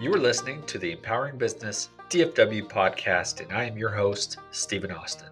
[0.00, 4.92] You are listening to the Empowering Business DFW podcast, and I am your host, Stephen
[4.92, 5.26] Austin.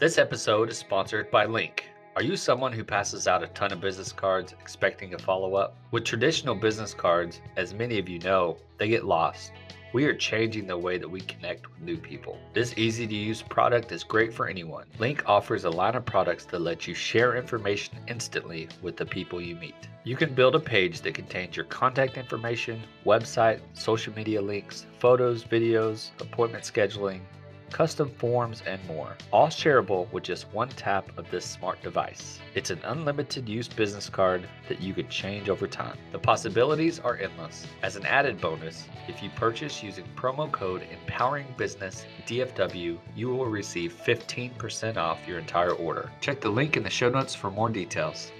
[0.00, 1.82] This episode is sponsored by Linq.
[2.16, 5.76] Are you someone who passes out a ton of business cards expecting a follow up?
[5.92, 9.52] With traditional business cards, as many of you know, they get lost.
[9.92, 12.38] We are changing the way that we connect with new people.
[12.52, 14.86] This easy to use product is great for anyone.
[14.98, 19.40] Linq offers a line of products that let you share information instantly with the people
[19.40, 19.88] you meet.
[20.04, 25.44] You can build a page that contains your contact information, website, social media links, photos,
[25.44, 27.20] videos, appointment scheduling,
[27.70, 32.40] custom forms, and more, all shareable with just one tap of this smart device.
[32.54, 35.98] It's an unlimited use business card that you could change over time.
[36.12, 37.66] The possibilities are endless.
[37.82, 43.46] As an added bonus, if you purchase using promo code Empowering Business DFW, you will
[43.46, 46.10] receive 15% off your entire order.
[46.20, 48.30] Check the link in the show notes for more details.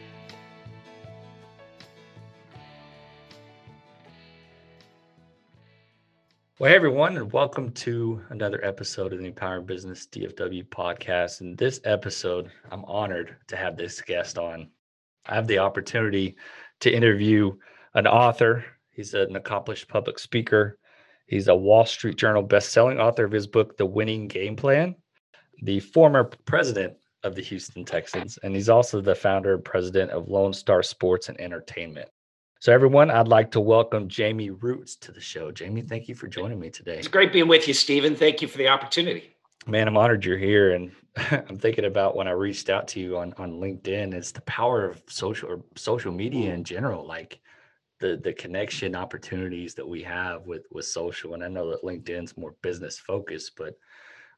[6.59, 11.43] Well, hey everyone, and welcome to another episode of the Empowering Business DFW podcast.
[11.43, 14.71] In this episode, I'm honored to have this guest on.
[15.27, 16.37] I have the opportunity
[16.81, 17.55] to interview
[17.93, 18.65] an author.
[18.89, 20.79] He's an accomplished public speaker.
[21.27, 24.97] He's a Wall Street Journal best-selling author of his book, The Winning Game Plan,
[25.61, 30.31] the former president of the Houston Texans, and he's also the founder and president of
[30.31, 32.09] Lone Star Sports and Entertainment.
[32.67, 35.53] So, everyone, I'd like to welcome Jamey Rootes to the show.
[35.53, 36.99] Jamey, thank you for joining me today.
[36.99, 38.17] It's great being with you, Stephen.
[38.17, 39.37] Thank you for the opportunity.
[39.69, 40.73] Man, I'm honored you're here.
[40.73, 40.91] And
[41.31, 44.85] I'm thinking about when I reached out to you on, on LinkedIn, it's the power
[44.85, 47.39] of social or social media in general, like
[48.01, 51.35] the the connection opportunities that we have with with social.
[51.35, 53.75] And I know that LinkedIn's more business focused, but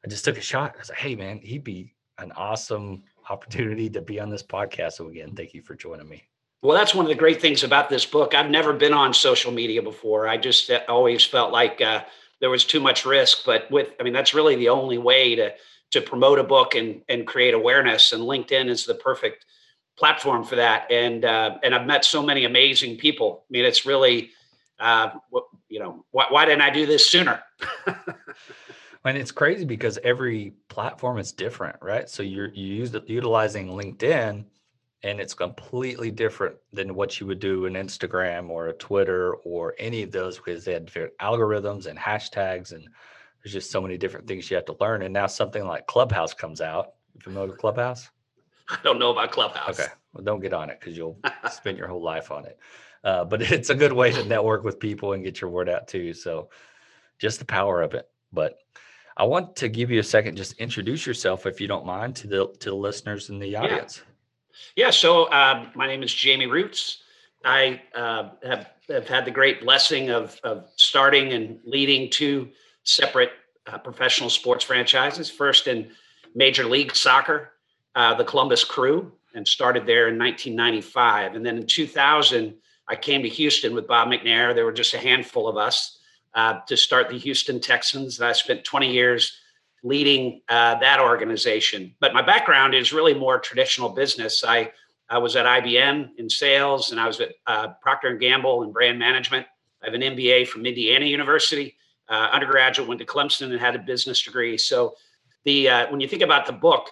[0.05, 0.75] I just took a shot.
[0.75, 4.91] I was like, hey man, he'd be an awesome opportunity to be on this podcast.
[4.91, 6.28] So again, thank you for joining me.
[6.61, 8.33] Well, that's one of the great things about this book.
[8.33, 10.27] I've never been on social media before.
[10.27, 12.03] I just uh, always felt like uh,
[12.41, 13.45] there was too much risk.
[13.45, 15.53] But with, I mean, that's really the only way to
[15.91, 18.11] to promote a book and and create awareness.
[18.11, 19.45] And LinkedIn is the perfect
[19.97, 20.91] platform for that.
[20.91, 23.43] And uh, and I've met so many amazing people.
[23.43, 24.31] I mean, it's really,
[24.79, 25.11] uh,
[25.69, 27.41] you know, why, why didn't I do this sooner?
[29.05, 32.09] and it's crazy because every platform is different, right?
[32.09, 34.43] So you're you use utilizing LinkedIn
[35.03, 39.75] and it's completely different than what you would do in Instagram or a Twitter or
[39.79, 42.87] any of those because they had different algorithms and hashtags and
[43.43, 45.01] there's just so many different things you have to learn.
[45.01, 46.93] And now something like Clubhouse comes out.
[47.15, 48.09] You familiar with Clubhouse?
[48.69, 49.79] I don't know about Clubhouse.
[49.79, 51.17] Okay, well, don't get on it because you'll
[51.51, 52.59] spend your whole life on it.
[53.03, 55.87] Uh, but it's a good way to network with people and get your word out
[55.87, 56.13] too.
[56.13, 56.49] So
[57.17, 58.09] just the power of it.
[58.33, 58.57] But
[59.15, 62.27] I want to give you a second, just introduce yourself if you don't mind to
[62.27, 63.97] the to the listeners in the audience.
[63.97, 64.08] Yeah.
[64.75, 67.03] Yeah, so uh, my name is Jamey Rootes.
[67.43, 72.49] I uh, have, have had the great blessing of, of starting and leading two
[72.83, 73.31] separate
[73.67, 75.29] uh, professional sports franchises.
[75.29, 75.91] First in
[76.35, 77.51] Major League Soccer,
[77.95, 81.35] uh, the Columbus Crew, and started there in 1995.
[81.35, 82.55] And then in 2000,
[82.87, 84.53] I came to Houston with Bob McNair.
[84.53, 85.99] There were just a handful of us
[86.33, 88.19] uh, to start the Houston Texans.
[88.19, 89.38] And I spent 20 years
[89.83, 91.93] leading uh, that organization.
[91.99, 94.43] But my background is really more traditional business.
[94.43, 94.71] I,
[95.09, 98.71] I was at IBM in sales, and I was at uh, Procter and Gamble in
[98.71, 99.45] brand management.
[99.81, 101.75] I have an MBA from Indiana University.
[102.09, 104.57] Uh, undergraduate went to Clemson and had a business degree.
[104.57, 104.95] So
[105.45, 106.89] the uh, when you think about the book,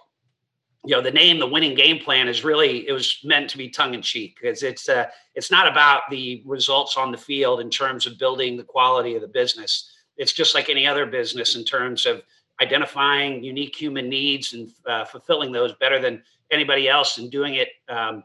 [0.85, 3.67] you know the name, the winning game plan is really it was meant to be
[3.69, 7.69] tongue in cheek because it's uh, it's not about the results on the field in
[7.69, 9.91] terms of building the quality of the business.
[10.17, 12.21] It's just like any other business in terms of
[12.61, 17.69] identifying unique human needs and uh, fulfilling those better than anybody else and doing it
[17.89, 18.23] um,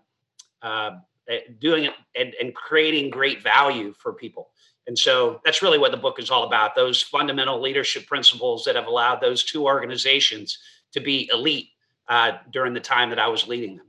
[0.62, 0.92] uh,
[1.28, 4.50] eh, doing it and, and, creating great value for people.
[4.86, 8.76] And so that's really what the book is all about those fundamental leadership principles that
[8.76, 10.58] have allowed those two organizations
[10.92, 11.68] to be elite
[12.08, 13.86] uh, during the time that i was leading them.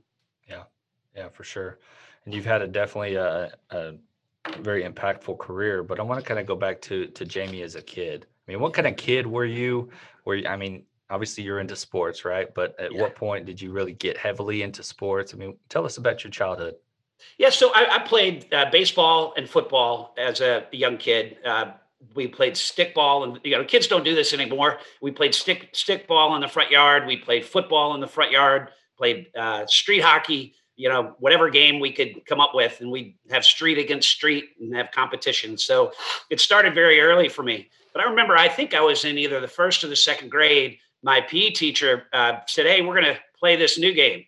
[0.48, 0.62] Yeah.
[1.16, 1.78] Yeah for sure.
[2.24, 3.94] And you've had a definitely a, a
[4.60, 7.76] very impactful career but i want to kind of go back to to jamey as
[7.76, 9.90] a kid I mean, what kind of kid were you?
[10.24, 12.52] Were you, I mean, obviously you're into sports, right?
[12.54, 13.00] But at yeah.
[13.00, 15.32] what point did you really get heavily into sports?
[15.34, 16.74] I mean, tell us about your childhood.
[17.38, 21.38] Yeah, so I, I played uh, baseball and football as a young kid.
[21.44, 21.72] Uh,
[22.14, 24.78] we played stickball, and you know, kids don't do this anymore.
[25.00, 27.06] We played stick stickball in the front yard.
[27.06, 28.70] We played football in the front yard.
[28.98, 30.54] Played uh, street hockey.
[30.76, 34.50] you know, whatever game we could come up with, and we'd have street against street
[34.60, 35.56] and have competition.
[35.56, 35.92] So
[36.30, 37.70] it started very early for me.
[37.94, 40.78] But I remember, I think I was in either the first or the second grade.
[41.02, 44.24] My PE teacher uh, said, "Hey, we're going to play this new game.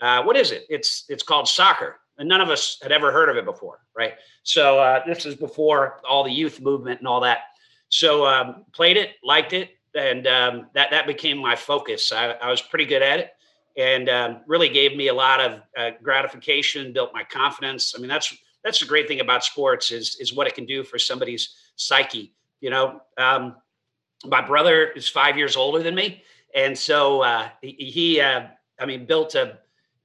[0.00, 0.64] Uh, what is it?
[0.70, 4.14] It's it's called soccer." And none of us had ever heard of it before, right?
[4.42, 7.40] So uh, this is before all the youth movement and all that.
[7.90, 12.12] So um, played it, liked it, and um, that that became my focus.
[12.12, 13.32] I, I was pretty good at it
[13.78, 17.94] and um, really gave me a lot of uh, gratification, built my confidence.
[17.96, 20.82] I mean, that's that's the great thing about sports is is what it can do
[20.82, 22.34] for somebody's psyche.
[22.60, 23.56] You know, um,
[24.24, 26.22] my brother is five years older than me,
[26.54, 28.46] and so uh, he, uh,
[28.80, 29.58] I mean, built a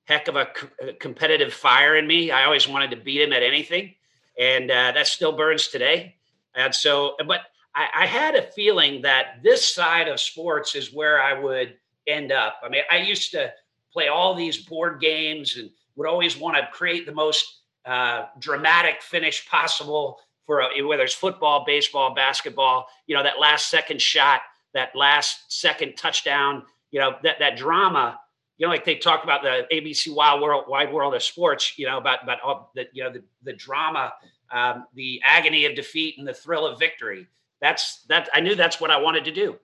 [0.05, 2.29] heck of a, c- competitive fire in me.
[2.31, 3.95] I always wanted to beat him at anything,
[4.39, 6.15] and uh, that still burns today.
[6.55, 7.41] And so, but
[7.75, 11.75] I, I had a feeling that this side of sports is where I would
[12.07, 12.57] end up.
[12.63, 13.51] I mean, I used to
[13.91, 19.01] play all these board games and would always want to create the most uh, dramatic
[19.01, 22.87] finish possible for a, whether it's football, baseball, basketball.
[23.07, 24.41] You know, that last second shot,
[24.73, 26.63] that last second touchdown.
[26.91, 28.19] You know, that that drama.
[28.57, 31.77] You know, like they talk about the ABC Wild World, Wide World of Sports.
[31.77, 34.13] You know, about about all the you know the the drama,
[34.51, 37.27] um, the agony of defeat, and the thrill of victory.
[37.61, 38.29] That's that.
[38.33, 39.57] I knew that's what I wanted to do.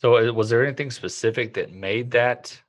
[0.00, 2.60] So, uh, was there anything specific that made that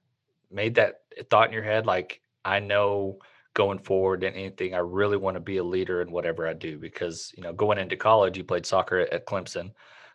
[0.52, 3.20] made that thought in your head like i know
[3.54, 6.78] going forward in anything i really want to be a leader in whatever i do
[6.78, 9.72] because you know going into college you played soccer at, at clemson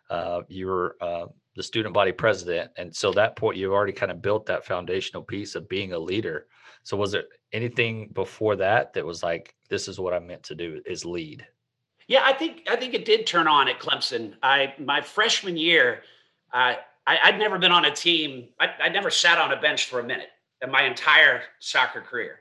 [0.09, 1.25] uh, you were uh,
[1.57, 5.21] the student body president and so that point you've already kind of built that foundational
[5.21, 6.47] piece of being a leader
[6.83, 10.55] so was there anything before that that was like this is what i meant to
[10.55, 11.45] do is lead
[12.07, 16.01] yeah i think i think it did turn on at clemson i my freshman year
[16.53, 16.75] uh,
[17.07, 18.49] I, would never been on a team.
[18.59, 20.29] I, would never sat on a bench for a minute
[20.61, 22.39] in my entire soccer career.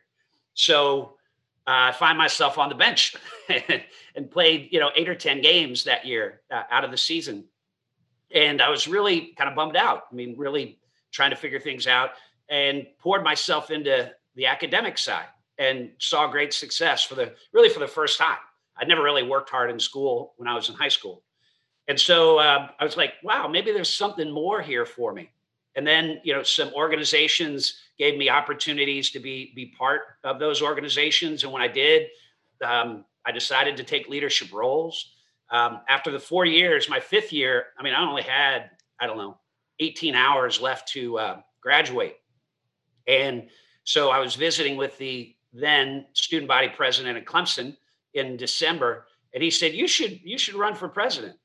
[0.56, 1.17] So
[1.67, 3.14] uh, I find myself on the bench
[4.14, 7.44] and, played, you know, eight or 10 games that year uh, out of the season.
[8.35, 10.05] And I was really kind of bummed out.
[10.11, 10.79] I mean, really
[11.12, 12.11] trying to figure things out
[12.49, 15.26] and poured myself into the academic side
[15.58, 18.38] and saw great success for the really for the first time.
[18.76, 21.23] I'd never really worked hard in school when I was in high school.
[21.88, 25.31] And so uh, I was like, wow, maybe there's something more here for me.
[25.76, 30.62] And then, you know, some organizations gave me opportunities to be be part of those
[30.62, 31.44] organizations.
[31.44, 32.08] And when I did,
[32.64, 35.14] um, I decided to take leadership roles.
[35.50, 38.70] Um, after the four years, my fifth year, I mean, I only had,
[39.00, 39.38] I don't know,
[39.81, 42.16] 18 hours left to uh, graduate.
[43.06, 43.48] And
[43.84, 47.76] so I was visiting with the then student body president at Clemson
[48.14, 49.06] in December.
[49.32, 51.37] And he said, you should, you should run for president.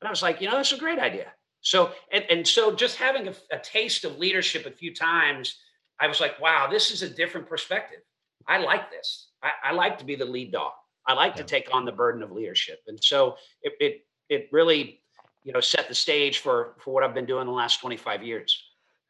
[0.00, 1.32] And I was like, you know, that's a great idea.
[1.62, 5.56] So, and, and so just having a, a taste of leadership a few times,
[6.00, 8.00] I was like, wow, this is a different perspective.
[8.46, 9.28] I like this.
[9.42, 10.72] I, I like to be the lead dog.
[11.06, 11.42] I like yeah.
[11.42, 12.80] to take on the burden of leadership.
[12.86, 15.00] And so it, it, it really,
[15.44, 18.62] you know, set the stage for, for what I've been doing the last 25 years.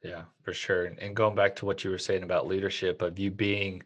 [0.03, 0.85] Yeah, for sure.
[0.85, 3.83] And going back to what you were saying about leadership, of you being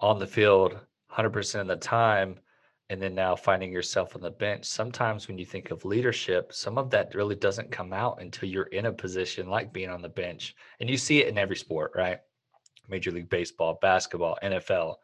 [0.00, 0.78] on the field
[1.12, 2.36] 100% of the time,
[2.90, 6.78] and then now finding yourself on the bench sometimes when you think of leadership some
[6.78, 10.08] of that really doesn't come out until you're in a position like being on the
[10.08, 12.18] bench and you see it in every sport right?
[12.88, 14.96] Major league baseball basketball nfl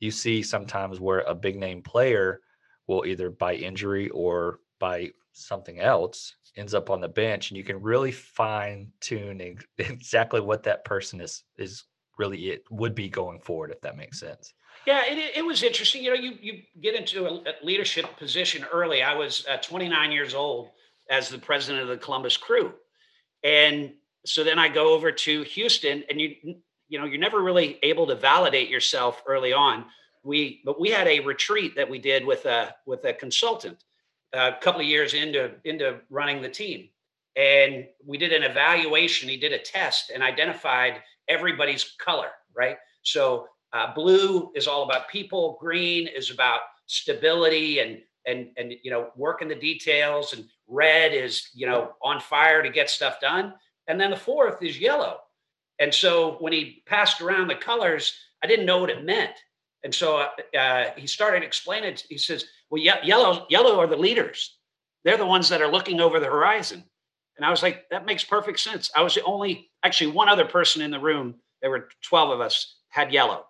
[0.00, 2.40] you see sometimes where a big name player
[2.86, 7.64] will either by injury or by something else ends up on the bench and you
[7.64, 9.40] can really fine tune
[9.78, 11.84] exactly what that person is is
[12.18, 14.54] really it would be going forward if that makes sense
[14.86, 16.02] yeah, it, it was interesting.
[16.02, 19.02] You know, you, you get into a leadership position early.
[19.02, 20.70] I was uh, 29 years old
[21.10, 22.72] as the president of the Columbus Crew.
[23.42, 23.92] And
[24.24, 26.56] so then I go over to Houston and you
[26.88, 29.86] you know, you're never really able to validate yourself early on.
[30.22, 33.82] We but we had a retreat that we did with a with a consultant
[34.32, 36.88] a couple of years into into running the team.
[37.36, 42.78] And we did an evaluation, he did a test and identified everybody's color, right?
[43.02, 43.46] So
[43.76, 45.58] uh, blue is all about people.
[45.60, 50.32] Green is about stability and and and you know working the details.
[50.32, 53.52] And red is you know on fire to get stuff done.
[53.86, 55.18] And then the fourth is yellow.
[55.78, 59.34] And so when he passed around the colors, I didn't know what it meant.
[59.84, 61.96] And so uh, uh he started explaining.
[62.08, 64.56] He says, "Well, ye- yellow yellow are the leaders.
[65.04, 66.82] They're the ones that are looking over the horizon."
[67.36, 70.46] And I was like, "That makes perfect sense." I was the only, actually, one other
[70.46, 71.34] person in the room.
[71.60, 73.44] There were twelve of us had yellow.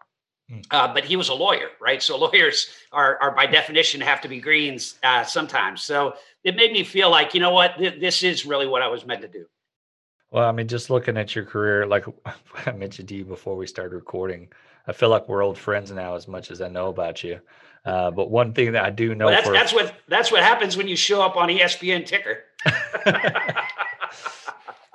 [0.49, 0.61] Hmm.
[0.71, 2.03] Uh, but he was a lawyer, right?
[2.03, 5.83] So lawyers are, are by definition have to be greens uh, sometimes.
[5.83, 8.89] So it made me feel like, you know what, th- this is really what I
[8.89, 9.47] was meant to do.
[10.31, 12.05] Well, I mean, just looking at your career, like
[12.67, 14.49] I mentioned to you before we started recording,
[14.87, 17.41] I feel like we're old friends now as much as I know about you.
[17.85, 20.43] Uh, but one thing that I do know well, that's, for, that's what that's what
[20.43, 22.39] happens when you show up on ESPN ticker.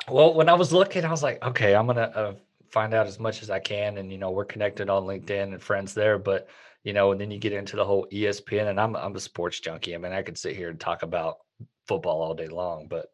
[0.10, 2.34] well, when I was looking, I was like, okay, I'm gonna uh,
[2.72, 5.62] find out as much as I can, and you know, we're connected on LinkedIn and
[5.62, 6.18] friends there.
[6.18, 6.48] But
[6.84, 9.60] you know, and then you get into the whole ESPN, and I'm I'm a sports
[9.60, 9.96] junkie.
[9.96, 11.38] I mean, I could sit here and talk about
[11.88, 13.12] football all day long, but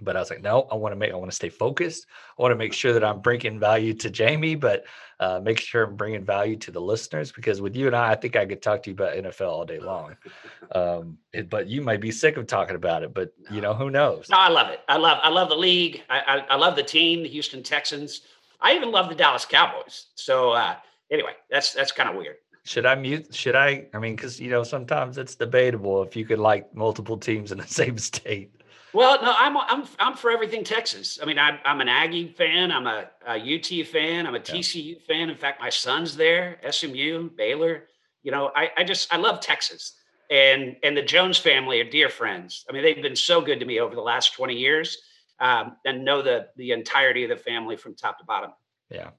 [0.00, 2.06] but I was like, no, I want to make, I want to stay focused.
[2.38, 4.84] I want to make sure that I'm bringing value to Jamey, but
[5.20, 8.14] uh, make sure I'm bringing value to the listeners because with you and I, I
[8.14, 10.16] think I could talk to you about NFL all day long.
[10.72, 13.88] Um, it, but you might be sick of talking about it, but you know, who
[13.88, 14.28] knows?
[14.28, 14.80] No, I love it.
[14.88, 16.02] I love, I love the league.
[16.10, 18.22] I, I, I love the team, the Houston Texans.
[18.60, 20.06] I even love the Dallas Cowboys.
[20.14, 20.76] So uh,
[21.10, 22.36] anyway, that's, that's kind of weird.
[22.66, 23.32] Should I mute?
[23.32, 23.86] Should I?
[23.94, 27.58] I mean, because you know sometimes it's debatable if you could like multiple teams in
[27.58, 28.50] the same state.
[28.92, 31.20] Well, no, I'm I'm I'm for everything Texas.
[31.22, 32.72] I mean, I'm I'm an Aggie fan.
[32.72, 34.26] I'm a, a UT fan.
[34.26, 34.98] I'm a TCU yeah.
[35.06, 35.30] fan.
[35.30, 36.58] In fact, my son's there.
[36.68, 37.84] SMU, Baylor.
[38.24, 39.94] You know, I I just I love Texas,
[40.28, 42.64] and and the Jones family are dear friends.
[42.68, 44.98] I mean, they've been so good to me over the last 20 years,
[45.40, 48.50] um, and know the the entirety of the family from top to bottom.
[48.90, 49.10] Yeah,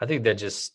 [0.00, 0.74] I think that just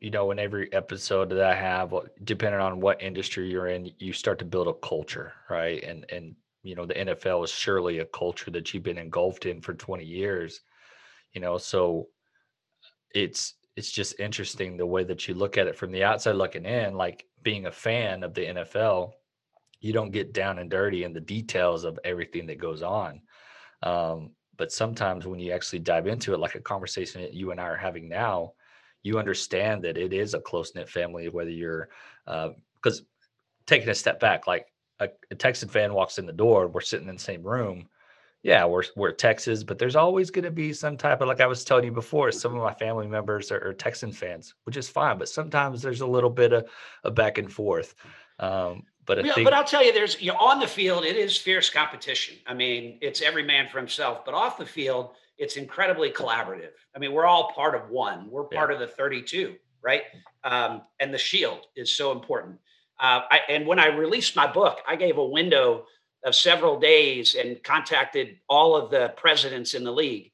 [0.00, 4.12] you know in every episode that i have depending on what industry you're in you
[4.12, 5.80] start to build a culture right?
[5.84, 9.60] And and you know the NFL is surely a culture that you've been engulfed in
[9.60, 10.60] for 20 years
[11.32, 11.58] you know?
[11.58, 12.08] So
[13.14, 16.64] it's it's just interesting the way that you look at it from the outside looking
[16.64, 19.12] in like being a fan of the NFL
[19.80, 23.22] you don't get down and dirty in the details of everything that goes on
[23.82, 27.60] um, but sometimes when you actually dive into it like a conversation that you and
[27.60, 28.52] I are having now
[29.02, 31.88] you understand that it is a close knit family whether you're
[32.24, 33.04] because uh,
[33.66, 34.66] taking a step back like
[35.00, 37.88] a, a Texan fan walks in the door, we're sitting in the same room.
[38.42, 41.46] Yeah, we're we're Texas, but there's always going to be some type of like I
[41.46, 42.32] was telling you before.
[42.32, 46.00] Some of my family members are, are Texan fans, which is fine, but sometimes there's
[46.00, 46.66] a little bit of
[47.04, 47.94] a back and forth.
[48.38, 48.84] Um,
[49.16, 51.36] but yeah, think, but I'll tell you, there's you know, on the field, it is
[51.36, 52.36] fierce competition.
[52.46, 54.24] I mean, it's every man for himself.
[54.24, 56.70] But off the field, it's incredibly collaborative.
[56.94, 58.30] I mean, we're all part of one.
[58.30, 58.74] We're part yeah.
[58.74, 60.02] of the 32, right?
[60.44, 62.58] Um, and the shield is so important.
[63.00, 65.86] Uh, I, and when I released my book, I gave a window
[66.24, 70.30] of several days and contacted all of the presidents in the league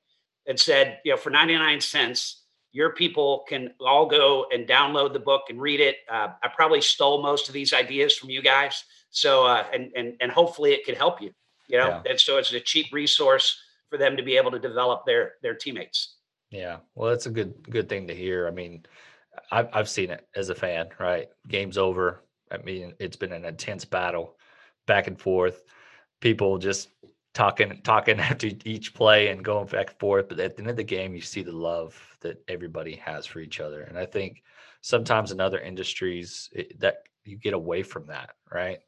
[0.46, 2.42] and said, you know, for 99 cents,
[2.76, 5.96] your people can all go and download the book and read it.
[6.10, 8.84] Uh, I probably stole most of these ideas from you guys.
[9.10, 11.30] So, uh, and, and, and hopefully it could help you,
[11.68, 12.02] you know, yeah.
[12.10, 15.54] and so it's a cheap resource for them to be able to develop their, their
[15.54, 16.16] teammates.
[16.50, 16.78] Yeah.
[16.94, 18.46] Well, that's a good, good thing to hear.
[18.46, 18.84] I mean,
[19.50, 21.28] I've, I've seen it as a fan, right?
[21.48, 24.36] Game's over I mean, it's been an intense battle
[24.86, 25.62] back and forth.
[26.20, 26.88] People just
[27.36, 30.28] talking talking after each play and going back and forth.
[30.28, 33.40] But at the end of the game, you see the love that everybody has for
[33.40, 33.82] each other.
[33.82, 34.42] And I think
[34.80, 38.78] sometimes in other industries it, that you get away from that, right?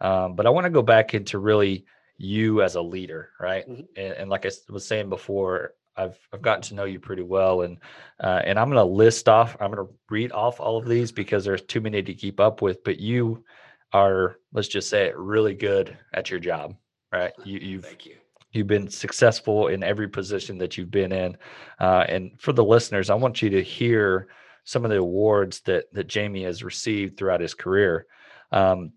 [0.00, 1.84] Um, but I want to go back into really
[2.16, 3.68] you as a leader, right?
[3.68, 3.82] Mm-hmm.
[3.96, 7.62] And, and, like I was saying before, I've I've gotten to know you pretty well,
[7.62, 7.78] and
[8.20, 9.56] uh, and I'm going to list off.
[9.60, 12.62] I'm going to read off all of these because there's too many to keep up
[12.62, 12.82] with.
[12.84, 13.44] But you
[13.92, 16.76] are, let's just say, it, really good at your job,
[17.12, 17.32] right?
[17.44, 18.16] You, you've thank you.
[18.52, 21.36] You've been successful in every position that you've been in,
[21.78, 24.28] uh, and for the listeners, I want you to hear
[24.64, 28.06] some of the awards that that Jamey has received throughout his career.
[28.52, 28.92] Um,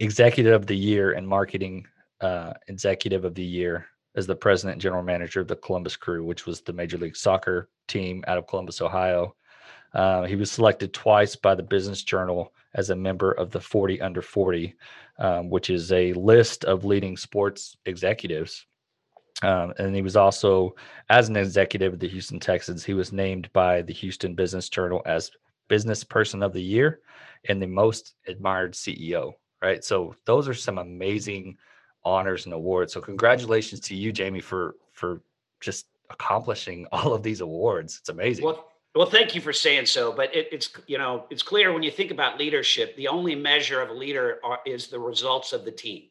[0.00, 1.86] Executive of the Year and Marketing
[2.20, 6.24] uh, Executive of the Year as the president and general manager of the Columbus Crew,
[6.24, 9.34] which was the Major League Soccer team out of Columbus, Ohio.
[9.94, 14.00] Uh, he was selected twice by the Business Journal as a member of the 40
[14.00, 14.74] Under 40,
[15.18, 18.66] um, which is a list of leading sports executives.
[19.42, 20.74] Um, and he was also,
[21.10, 25.00] as an executive of the Houston Texans, he was named by the Houston Business Journal
[25.06, 25.30] as
[25.68, 27.00] Business Person of the Year
[27.48, 29.32] and the Most Admired CEO.
[29.62, 29.82] Right.
[29.84, 31.56] So those are some amazing
[32.04, 32.92] honors and awards.
[32.92, 35.20] So congratulations to you, Jamey, for for
[35.60, 37.98] just accomplishing all of these awards.
[37.98, 38.44] It's amazing.
[38.44, 38.68] Well,
[38.98, 40.10] well, thank you for saying so.
[40.10, 43.80] But it, it's you know it's clear when you think about leadership, the only measure
[43.80, 46.08] of a leader are, is the results of the team,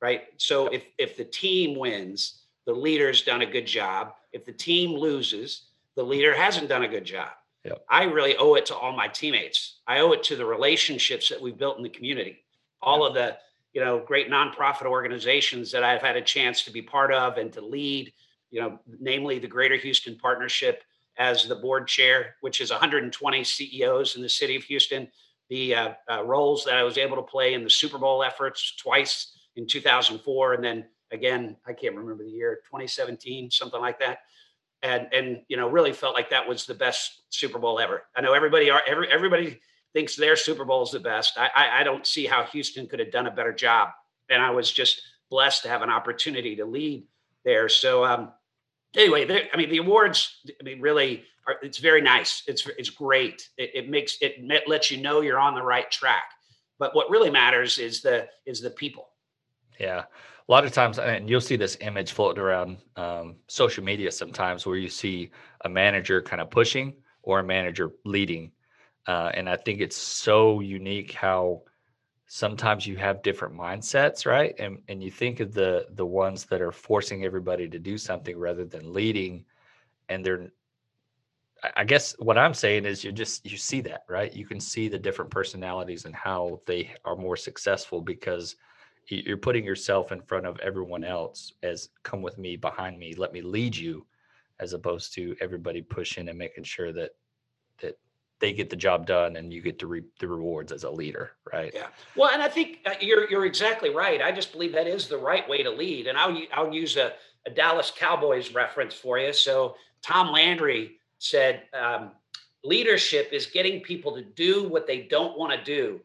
[0.00, 0.22] right?
[0.38, 4.14] So if if the team wins, the leader's done a good job.
[4.32, 5.66] If the team loses,
[5.96, 7.28] the leader hasn't done a good job.
[7.64, 7.84] Yep.
[7.90, 9.80] I really owe it to all my teammates.
[9.86, 12.38] I owe it to the relationships that we've built in the community.
[12.80, 13.08] All yep.
[13.08, 13.36] of the
[13.74, 17.52] you know great nonprofit organizations that I've had a chance to be part of and
[17.52, 18.14] to lead.
[18.50, 20.84] You know, namely the Greater Houston Partnership
[21.20, 25.06] as the board chair, which is 120 CEOs in the city of Houston.
[25.50, 28.74] The uh, uh, roles that I was able to play in the Super Bowl efforts
[28.76, 34.18] twice in 2004, and then again, I can't remember the year, 2017, something like that.
[34.82, 38.04] and and you know really felt like that was the best Super Bowl ever.
[38.16, 39.60] I know everybody are every everybody
[39.92, 41.36] thinks their Super Bowl is the best.
[41.36, 43.90] I, I I don't see how Houston could have done a better job,
[44.30, 47.04] and I was just blessed to have an opportunity to lead
[47.44, 47.68] there.
[47.68, 48.32] So um,
[48.96, 50.40] anyway, I mean the awards.
[50.60, 52.42] I mean really, are, it's very nice.
[52.46, 53.48] It's it's great.
[53.56, 54.36] It, it makes it
[54.68, 56.24] lets you know you're on the right track.
[56.78, 59.08] But what really matters is the is the people.
[59.78, 60.04] Yeah
[60.50, 64.66] a lot of times, and you'll see this image floating around um, social media sometimes
[64.66, 65.30] where you see
[65.64, 66.92] a manager kind of pushing
[67.22, 68.50] or a manager leading.
[69.06, 71.62] Uh, and I think it's so unique how
[72.32, 74.54] sometimes you have different mindsets, right?
[74.60, 78.38] And and you think of the the ones that are forcing everybody to do something
[78.38, 79.44] rather than leading,
[80.08, 80.52] and they're
[81.76, 84.32] I guess what I'm saying is you just you see that, right?
[84.32, 88.54] You can see the different personalities and how they are more successful because
[89.08, 93.32] you're putting yourself in front of everyone else as come with me behind me let
[93.32, 94.06] me lead you
[94.60, 97.10] as opposed to everybody pushing and making sure that
[97.82, 97.98] that
[98.40, 101.32] they get the job done and you get to reap the rewards as a leader
[101.52, 101.72] right?
[101.74, 101.88] Yeah.
[102.16, 104.20] Well and i think uh, you're you're exactly right.
[104.20, 106.06] I just believe that is the right way to lead.
[106.06, 107.12] And i'll i'll use a,
[107.46, 109.32] a dallas cowboys reference for you.
[109.32, 112.12] So tom landry said um,
[112.64, 116.00] leadership is getting people to do what they don't want to do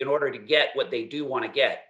[0.00, 1.84] in order to get what they do want to get.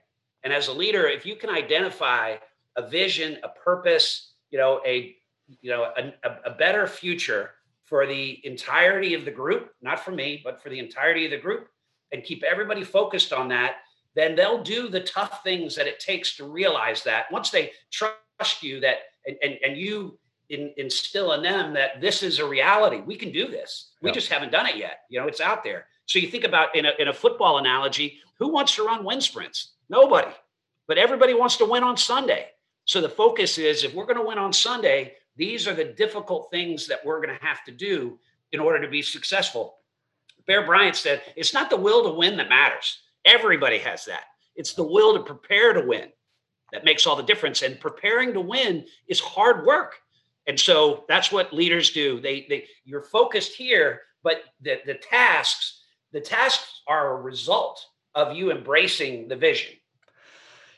[0.44, 2.36] And as a leader, if you can identify
[2.76, 5.14] a vision, a purpose, you know, a
[5.62, 7.52] you know, a, a better future
[7.88, 11.38] for the entirety of the group, not for me, but for the entirety of the
[11.38, 11.68] group,
[12.12, 13.76] and keep everybody focused on that,
[14.14, 17.30] then they'll do the tough things that it takes to realize that.
[17.30, 20.18] Once they trust you that and and, and you
[20.48, 23.00] in, instill in them that this is a reality.
[23.00, 23.90] We can do this.
[24.00, 25.00] We just haven't done it yet.
[25.10, 25.86] You know, it's out there.
[26.06, 29.22] So you think about in a, in a football analogy, who wants to run wind
[29.22, 29.72] sprints?
[29.90, 30.32] Nobody.
[30.86, 32.46] But everybody wants to win on Sunday.
[32.86, 36.50] So the focus is if we're going to win on Sunday, these are the difficult
[36.50, 38.18] things that we're going to have to do
[38.52, 39.76] in order to be successful.
[40.46, 43.00] Bear Bryant said, it's not the will to win that matters.
[43.24, 44.24] Everybody has that.
[44.56, 46.08] It's the will to prepare to win
[46.72, 47.62] that makes all the difference.
[47.62, 49.96] And preparing to win is hard work.
[50.46, 52.20] And so that's what leaders do.
[52.20, 58.34] They, they you're focused here, but the, the tasks, the tasks are a result of
[58.34, 59.74] you embracing the vision.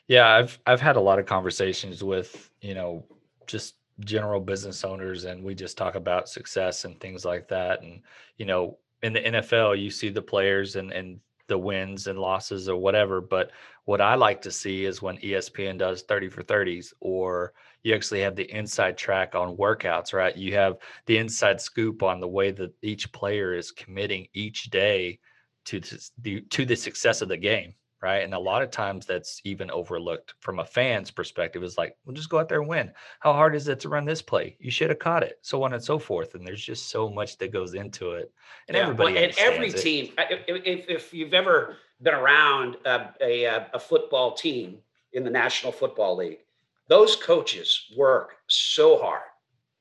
[0.07, 3.05] Yeah, I've I've had a lot of conversations with, you know,
[3.47, 8.01] just general business owners and we just talk about success and things like that and
[8.37, 12.69] you know, in the NFL you see the players and and the wins and losses
[12.69, 13.51] or whatever, but
[13.83, 17.51] what I like to see is when ESPN does 30 for 30s or
[17.83, 20.35] you actually have the inside track on workouts, right?
[20.37, 25.19] You have the inside scoop on the way that each player is committing each day
[25.65, 25.81] to
[26.21, 28.23] the to the success of the game right?
[28.23, 32.15] And a lot of times that's even overlooked from a fan's perspective is like well
[32.15, 32.91] just go out there and win.
[33.19, 34.57] How hard is it to run this play?
[34.59, 37.37] You should have caught it so on and so forth and there's just so much
[37.37, 38.31] that goes into it
[38.67, 39.77] and yeah, everybody well, and every it.
[39.77, 44.77] team if, if you've ever been around a, a, uh, a football team
[45.13, 46.39] in the national football league
[46.87, 49.21] those coaches work so hard.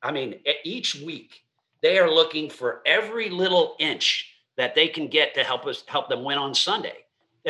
[0.03, 1.41] I mean each week
[1.83, 6.09] they are looking for every little inch that they can get to help us help
[6.09, 6.99] them win on Sunday.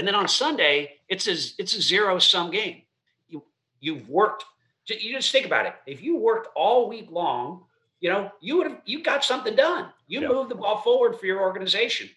[0.00, 2.80] And then on Sunday, it's a it's a zero sum game.
[3.28, 3.42] You
[3.80, 4.46] you've worked.
[4.86, 5.74] You just think about it.
[5.86, 7.64] If you worked all week long,
[8.00, 9.90] you know you would have you got something done.
[10.08, 10.30] You yep.
[10.30, 12.08] moved the ball forward for your organization.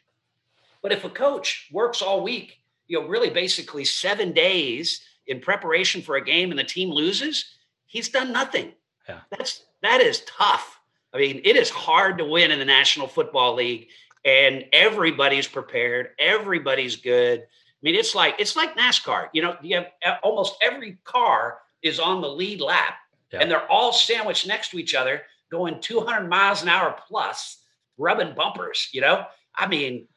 [0.82, 6.02] But if a coach works all week, you know, really basically seven days in preparation
[6.02, 7.44] for a game, and the team loses,
[7.86, 8.72] he's done nothing.
[9.10, 9.20] Yeah.
[9.30, 10.80] That's that is tough.
[11.14, 13.90] I mean, it is hard to win in the National Football League
[14.24, 16.12] and everybody's prepared.
[16.18, 17.46] Everybody's good.
[17.84, 19.28] I mean, it's like it's like NASCAR.
[19.34, 22.96] You know, you have almost every car is on the lead lap,
[23.32, 23.40] yeah.
[23.42, 27.62] and they're all sandwiched next to each other, going 200 miles an hour plus,
[27.98, 28.88] rubbing bumpers.
[28.94, 30.08] You know, I mean,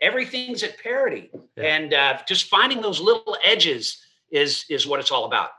[0.00, 1.64] everything's at parity, yeah.
[1.64, 4.00] and uh, just finding those little edges
[4.30, 5.50] is is what it's all about.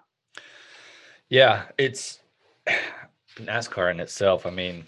[1.27, 2.19] Yeah, it's
[3.35, 4.45] NASCAR in itself.
[4.45, 4.85] I mean,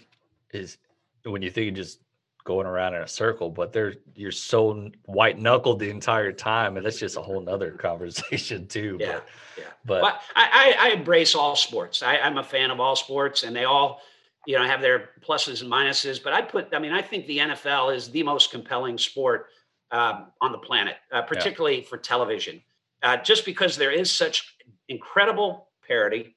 [0.54, 0.78] is
[1.24, 2.01] when you think just
[2.44, 6.84] going around in a circle, but they're you're so white knuckled the entire time, and
[6.84, 8.96] that's just a whole nother conversation too.
[9.00, 9.24] Yeah, but,
[9.58, 9.64] yeah.
[9.84, 12.02] But I, I embrace all sports.
[12.02, 14.00] I, I'm a fan of all sports, and they all
[14.46, 16.22] you know have their pluses and minuses.
[16.22, 19.46] But I put, I mean, I think the NFL is the most compelling sport
[19.90, 21.86] um, on the planet, uh, particularly yeah.
[21.88, 22.62] for television,
[23.02, 24.56] uh, just because there is such
[24.88, 26.36] incredible parity.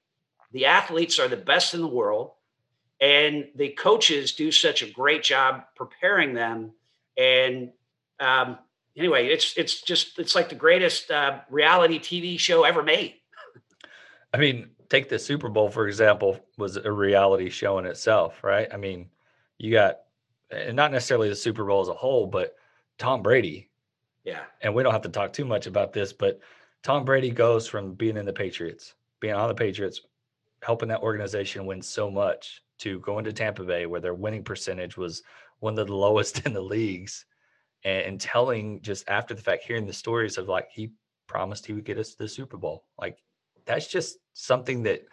[0.52, 2.32] The athletes are the best in the world
[3.02, 6.72] and the coaches do such a great job preparing them
[7.18, 7.72] and
[8.20, 8.58] um,
[8.98, 13.16] anyway it's it's just it's like the greatest uh, reality tv show ever made
[14.34, 18.68] i mean take the Super Bowl for example was a reality show in itself, right?
[18.74, 19.10] I mean,
[19.58, 20.00] you got
[20.52, 22.56] and not necessarily the Super Bowl as a whole, but
[22.98, 23.70] Tom Brady.
[24.24, 24.42] Yeah.
[24.62, 26.40] And we don't have to talk too much about this, but
[26.84, 30.02] Tom Brady goes from being in the Patriots, being on the Patriots,
[30.62, 34.98] helping that organization win so much to going to Tampa Bay where their winning percentage
[34.98, 35.24] was
[35.60, 37.26] one of the lowest in the leagues
[37.84, 40.92] and, and telling just after the fact, hearing the stories of like he
[41.28, 42.86] promised he would get us to the Super Bowl.
[43.00, 43.18] Like
[43.66, 45.04] that's just something that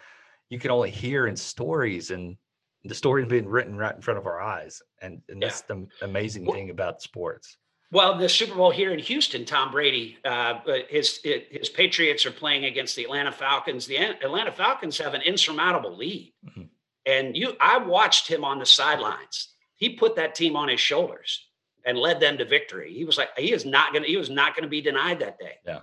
[0.49, 2.37] you can only hear in stories and
[2.85, 4.83] the story's being written right in front of our eyes.
[5.01, 7.57] And, and that's the amazing well, thing about sports.
[7.93, 12.65] Well, the Super Bowl here in Houston, Tom Brady, uh, his his Patriots are playing
[12.65, 13.87] against the Atlanta Falcons.
[13.87, 16.63] The Atlanta Falcons have an insurmountable lead, mm-hmm.
[17.07, 19.49] And you, I watched him on the sidelines.
[19.75, 21.47] He put that team on his shoulders
[21.85, 22.93] and led them to victory.
[22.93, 25.55] He was like, he is not to, he was not to be denied that day.
[25.67, 25.81] Yeah.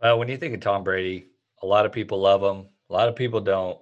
[0.00, 1.28] Well, when you think of Tom Brady,
[1.62, 3.78] a lot of people love him, a lot of people don't.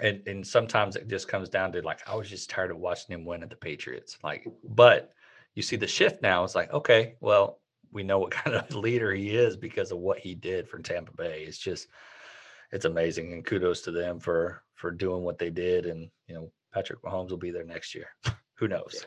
[0.00, 3.12] And, and sometimes it just comes down to like, I was just tired of watching
[3.12, 4.16] him win at the Patriots.
[4.22, 5.12] Like, but
[5.54, 6.44] you see the shift now.
[6.44, 7.58] It's like, okay, well,
[7.90, 11.12] we know what kind of leader he is because of what he did for Tampa
[11.12, 11.44] Bay.
[11.46, 11.88] It's just,
[12.70, 15.86] it's amazing, and kudos to them for for doing what they did.
[15.86, 18.08] And you know, Patrick Mahomes will be there next year.
[18.58, 19.06] Who knows?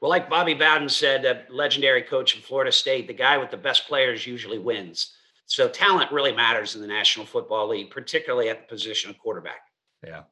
[0.00, 3.56] Well, like Bobby Bowden said, a legendary coach of Florida State, the guy with the
[3.56, 5.14] best players usually wins.
[5.46, 9.60] So talent really matters in the National Football League, particularly at the position of quarterback.
[10.04, 10.22] Yeah,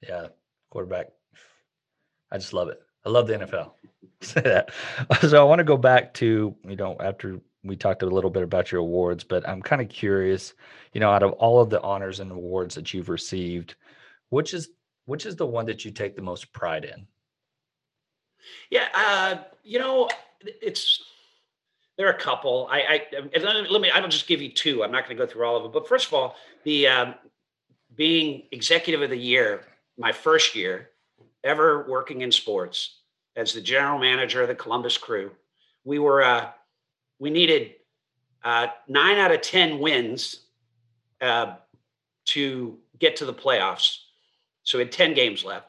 [0.00, 0.28] yeah,
[0.70, 1.08] quarterback.
[2.32, 2.80] I just love it.
[3.04, 3.72] I love the NFL.
[4.22, 4.70] Say that.
[5.28, 8.42] So I want to go back to you know after we talked a little bit
[8.42, 10.54] about your awards, but I'm kind of curious.
[10.94, 13.74] You know, out of all of the honors and awards that you've received,
[14.30, 14.70] which is
[15.04, 17.06] which is the one that you take the most pride in?
[18.70, 20.08] Yeah, uh, you know,
[20.40, 21.02] it's
[21.96, 22.66] there are a couple.
[22.70, 23.90] I, I let me.
[23.90, 24.82] I will just give you two.
[24.82, 25.72] I'm not going to go through all of them.
[25.72, 27.14] But first of all, the um,
[27.94, 29.66] being executive of the year,
[29.98, 30.90] my first year
[31.44, 33.00] ever working in sports
[33.36, 35.30] as the general manager of the Columbus Crew,
[35.84, 36.50] we were uh,
[37.18, 37.74] we needed
[38.44, 40.44] uh, nine out of ten wins
[41.20, 41.56] uh,
[42.26, 43.98] to get to the playoffs.
[44.70, 45.66] So we had ten games left,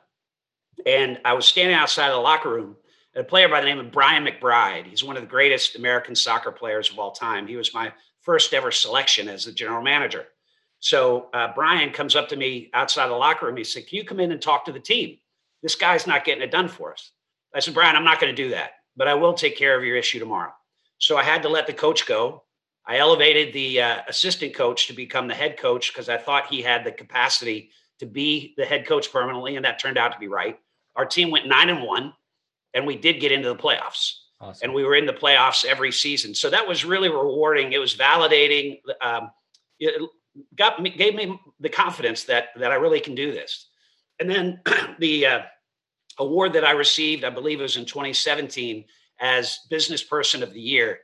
[0.85, 2.75] and I was standing outside of the locker room.
[3.15, 4.85] A player by the name of Brian McBride.
[4.85, 7.47] He's one of the greatest American soccer players of all time.
[7.47, 10.27] He was my first ever selection as the general manager.
[10.81, 13.57] So uh, Brian comes up to me outside the locker room.
[13.57, 15.17] He said, "Can you come in and talk to the team?"
[15.63, 17.11] this guy's not getting it done for us.
[17.55, 19.83] I said, Brian, I'm not going to do that, but I will take care of
[19.83, 20.53] your issue tomorrow.
[20.99, 22.43] So I had to let the coach go.
[22.85, 26.61] I elevated the uh, assistant coach to become the head coach because I thought he
[26.61, 30.27] had the capacity to be the head coach permanently, and that turned out to be
[30.27, 30.59] right.
[30.95, 32.13] Our team went nine and one,
[32.73, 34.15] and we did get into the playoffs.
[34.39, 34.65] Awesome.
[34.65, 37.73] And we were in the playoffs every season, so that was really rewarding.
[37.73, 38.79] It was validating.
[39.01, 39.29] Um,
[39.79, 40.01] it
[40.55, 43.67] got me, gave me the confidence that that I really can do this.
[44.19, 44.61] And then
[44.99, 45.39] the uh,
[46.17, 48.83] award that I received, I believe it was in 2017
[49.19, 51.01] as Business Person of the Year.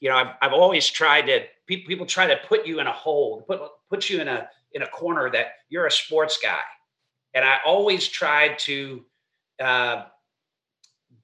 [0.00, 2.92] You know, I've, I've always tried to people, people try to put you in a
[2.92, 6.60] hole, put put you in a in a corner that you're a sports guy,
[7.34, 9.04] and I always tried to
[9.62, 10.04] uh,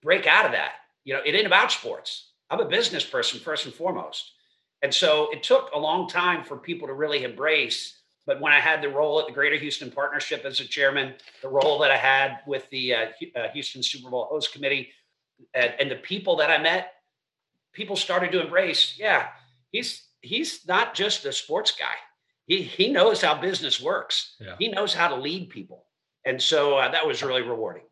[0.03, 0.73] break out of that.
[1.05, 2.33] You know, it ain't about sports.
[2.51, 4.33] I'm a business person first and foremost,
[4.83, 8.61] and so it took a long time for people to really embrace but when I
[8.61, 11.97] had the role at the Greater Houston Partnership as a chairman, the role that I
[11.97, 14.91] had with the uh, uh, Houston Super Bowl host committee,
[15.55, 16.93] and, and, the people that I met,
[17.73, 18.99] people started to embrace.
[18.99, 19.29] Yeah,
[19.73, 21.95] he's he's not just a sports guy.
[22.49, 24.35] He he knows how business works.
[24.41, 24.57] Yeah.
[24.59, 25.85] He knows how to lead people,
[26.25, 27.85] and so uh, that was really rewarding.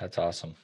[0.00, 0.54] That's awesome.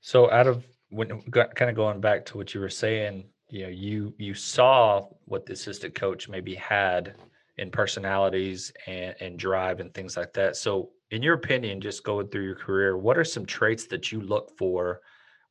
[0.00, 3.68] So out of when kind of going back to what you were saying, you know,
[3.68, 7.16] you you saw what the assistant coach maybe had
[7.58, 10.56] in personalities and, and drive and things like that.
[10.56, 14.20] So, in your opinion, just going through your career, what are some traits that you
[14.20, 15.00] look for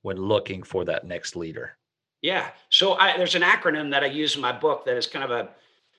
[0.02, 1.78] when looking for that next leader?
[2.22, 2.50] Yeah.
[2.70, 5.32] So I, there's an acronym that I use in my book that is kind of
[5.32, 5.50] a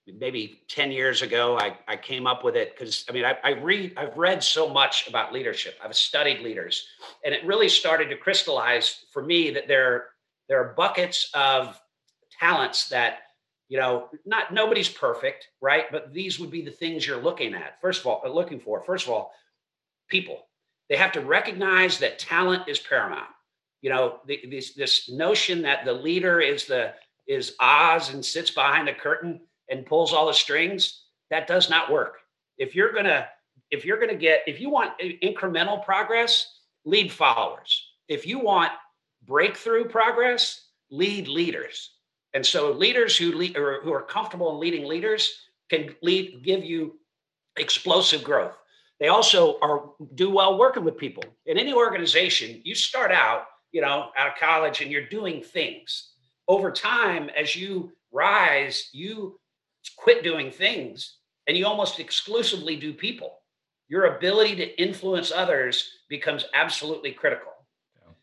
[0.06, 3.50] maybe 10 years ago I, I came up with it because I mean I, I
[3.52, 5.78] read I've read so much about leadership.
[5.82, 6.86] I've studied leaders
[7.24, 10.06] and it really started to crystallize for me that there
[10.48, 11.80] there are buckets of
[12.40, 13.20] talents that
[13.72, 15.86] you know, not nobody's perfect, right?
[15.90, 17.80] But these would be the things you're looking at.
[17.80, 18.82] First of all, uh, looking for.
[18.82, 19.32] First of all,
[20.10, 20.46] people.
[20.90, 23.30] They have to recognize that talent is paramount.
[23.80, 26.92] You know, the, this this notion that the leader is the
[27.26, 29.40] is Oz and sits behind the curtain
[29.72, 31.06] and pulls all the strings.
[31.30, 32.18] That does not work.
[32.58, 33.26] If you're gonna
[33.72, 36.46] if you're gonna get if you want incremental progress,
[36.84, 37.88] lead followers.
[38.06, 38.70] If you want
[39.26, 41.90] breakthrough progress, lead leaders
[42.34, 45.32] and so leaders who lead or who are comfortable in leading leaders
[45.70, 46.98] can lead give you
[47.56, 48.56] explosive growth.
[49.00, 51.24] They also are do well working with people.
[51.46, 56.12] In any organization, you start out, you know, out of college and you're doing things.
[56.48, 59.38] Over time, as you rise, you
[59.96, 61.16] quit doing things
[61.46, 63.38] and you almost exclusively do people.
[63.88, 67.52] Your ability to influence others becomes absolutely critical.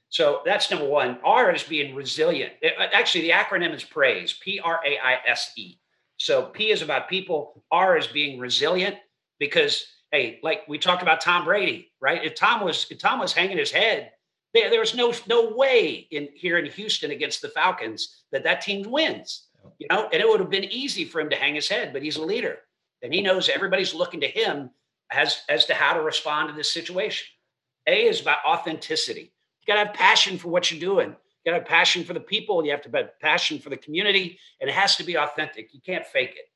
[0.10, 1.20] So that's number one.
[1.24, 2.54] R is being resilient.
[2.62, 5.78] It, actually, the acronym is PRAISE, P R A I S E.
[6.18, 8.98] So P is about people, R is being resilient
[9.38, 12.24] because hey, like we talked about Tom Brady, right?
[12.24, 14.12] If Tom was if Tom was hanging his head,
[14.54, 18.62] there, there was no no way in here in Houston against the Falcons that that
[18.62, 19.48] team wins.
[19.78, 22.02] You know, and it would have been easy for him to hang his head, but
[22.02, 22.60] he's a leader,
[23.02, 24.72] and he knows everybody's looking to him
[25.12, 27.28] as as to how to respond to this situation.
[27.88, 29.34] A is about authenticity.
[29.62, 31.10] You got to have passion for what you're doing.
[31.10, 32.64] You got to have passion for the people.
[32.64, 35.74] You have to have passion for the community, and it has to be authentic.
[35.74, 36.50] You can't fake it.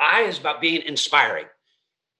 [0.00, 1.46] I is about being inspiring.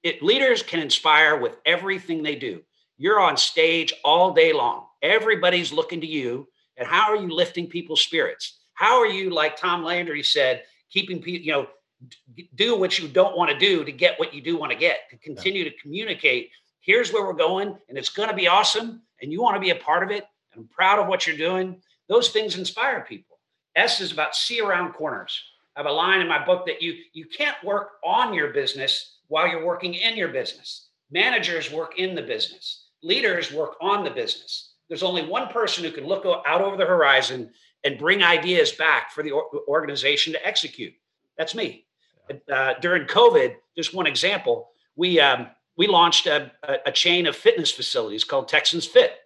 [0.03, 2.63] It, leaders can inspire with everything they do.
[2.99, 4.87] You're on stage all day long.
[5.03, 6.49] Everybody's looking to you.
[6.77, 8.61] And how are you lifting people's spirits?
[8.83, 11.69] How are you, like Tom Landry said, keeping people, you know,
[12.57, 15.09] do what you don't want to do to get what you do want to get,
[15.11, 16.51] to continue to communicate.
[16.81, 19.03] Here's where we're going, and it's going to be awesome.
[19.21, 20.25] And you want to be a part of it.
[20.53, 21.81] And I'm proud of what you're doing.
[22.09, 23.39] Those things inspire people.
[23.77, 25.41] S is about see around corners.
[25.77, 29.19] I have a line in my book that you you can't work on your business
[29.29, 30.89] while you're working in your business.
[31.13, 32.87] Managers work in the business.
[33.05, 34.73] Leaders work on the business.
[34.89, 37.53] There's only one person who can look out over the horizon
[37.85, 39.33] and bring ideas back for the
[39.69, 40.93] organization to execute.
[41.37, 41.87] That's me.
[42.51, 46.53] Uh, during COVID, just one example, we um, we launched a,
[46.87, 49.17] a, chain of fitness facilities called Texans Fit.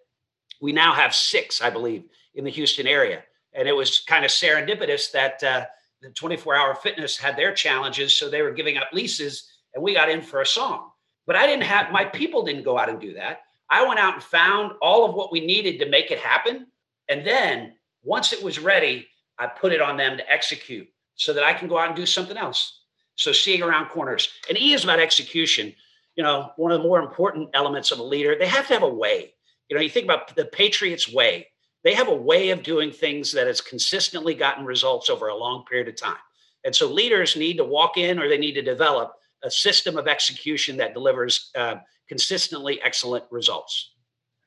[0.60, 4.30] We now have six, I believe, in the Houston area, and it was kind of
[4.30, 5.66] serendipitous that uh,
[6.00, 9.92] the 24 Hour Fitness had their challenges, so they were giving up leases, and we
[9.92, 10.90] got in for a song.
[11.26, 13.40] But I didn't have my people didn't go out and do that.
[13.68, 16.68] I went out and found all of what we needed to make it happen,
[17.08, 17.74] and then
[18.06, 19.06] once it was ready,
[19.38, 22.06] I put it on them to execute so that I can go out and do
[22.06, 22.80] something else.
[23.16, 24.28] So seeing around corners.
[24.48, 25.74] And E is about execution.
[26.14, 28.82] You know, one of the more important elements of a leader, they have to have
[28.82, 29.34] a way.
[29.68, 31.48] You know, you think about the Patriots way.
[31.82, 35.64] They have a way of doing things that has consistently gotten results over a long
[35.64, 36.16] period of time.
[36.64, 39.14] And so leaders need to walk in or they need to develop
[39.44, 41.76] a system of execution that delivers uh,
[42.08, 43.92] consistently excellent results.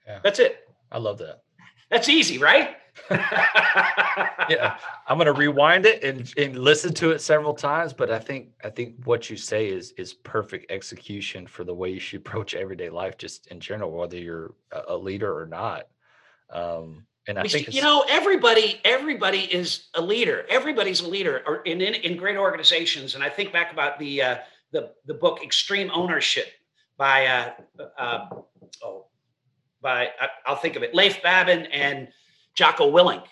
[0.05, 0.19] Yeah.
[0.23, 0.67] That's it.
[0.91, 1.43] I love that.
[1.89, 2.75] That's easy, right?
[3.11, 7.93] yeah, I'm gonna rewind it and, and listen to it several times.
[7.93, 11.89] But I think I think what you say is is perfect execution for the way
[11.89, 14.53] you should approach everyday life, just in general, whether you're
[14.87, 15.87] a leader or not.
[16.51, 20.45] Um, and I think you know everybody everybody is a leader.
[20.49, 23.15] Everybody's a leader, or in in, in great organizations.
[23.15, 24.37] And I think back about the uh,
[24.71, 26.47] the the book Extreme Ownership
[26.97, 27.51] by uh,
[27.97, 28.29] uh,
[28.83, 29.05] oh
[29.81, 32.07] by I, will think of it Leif Babin and
[32.59, 33.25] Jocko Willink.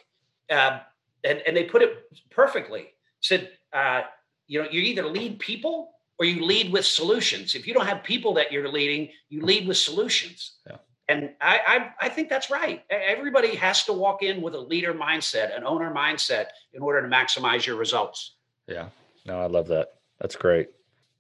[0.50, 0.80] Um,
[1.24, 1.92] and, and they put it
[2.30, 2.84] perfectly.
[3.20, 4.02] Said, uh,
[4.48, 5.76] you know, you either lead people
[6.18, 7.54] or you lead with solutions.
[7.54, 10.40] If you don't have people that you're leading, you lead with solutions.
[10.66, 10.78] Yeah.
[11.10, 12.84] And I, I, I think that's right.
[12.90, 17.08] Everybody has to walk in with a leader mindset, an owner mindset, in order to
[17.08, 18.36] maximize your results.
[18.68, 18.90] Yeah,
[19.26, 19.88] no, I love that.
[20.20, 20.68] That's great.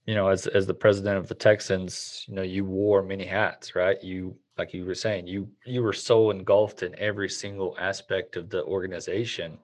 [0.06, 3.76] You know, as as the president of the Texans, you know, you wore many hats,
[3.76, 4.02] right?
[4.04, 8.50] You like you were saying, you you were so engulfed in every single aspect of
[8.50, 9.58] the organization.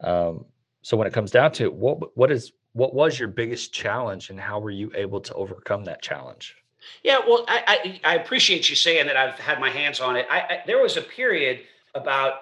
[0.00, 0.44] Um,
[0.82, 4.30] so when it comes down to it, what what is what was your biggest challenge,
[4.30, 6.56] and how were you able to overcome that challenge?
[7.02, 9.16] Yeah, well, I I, I appreciate you saying that.
[9.16, 10.26] I've had my hands on it.
[10.30, 11.60] I, I there was a period
[11.94, 12.34] about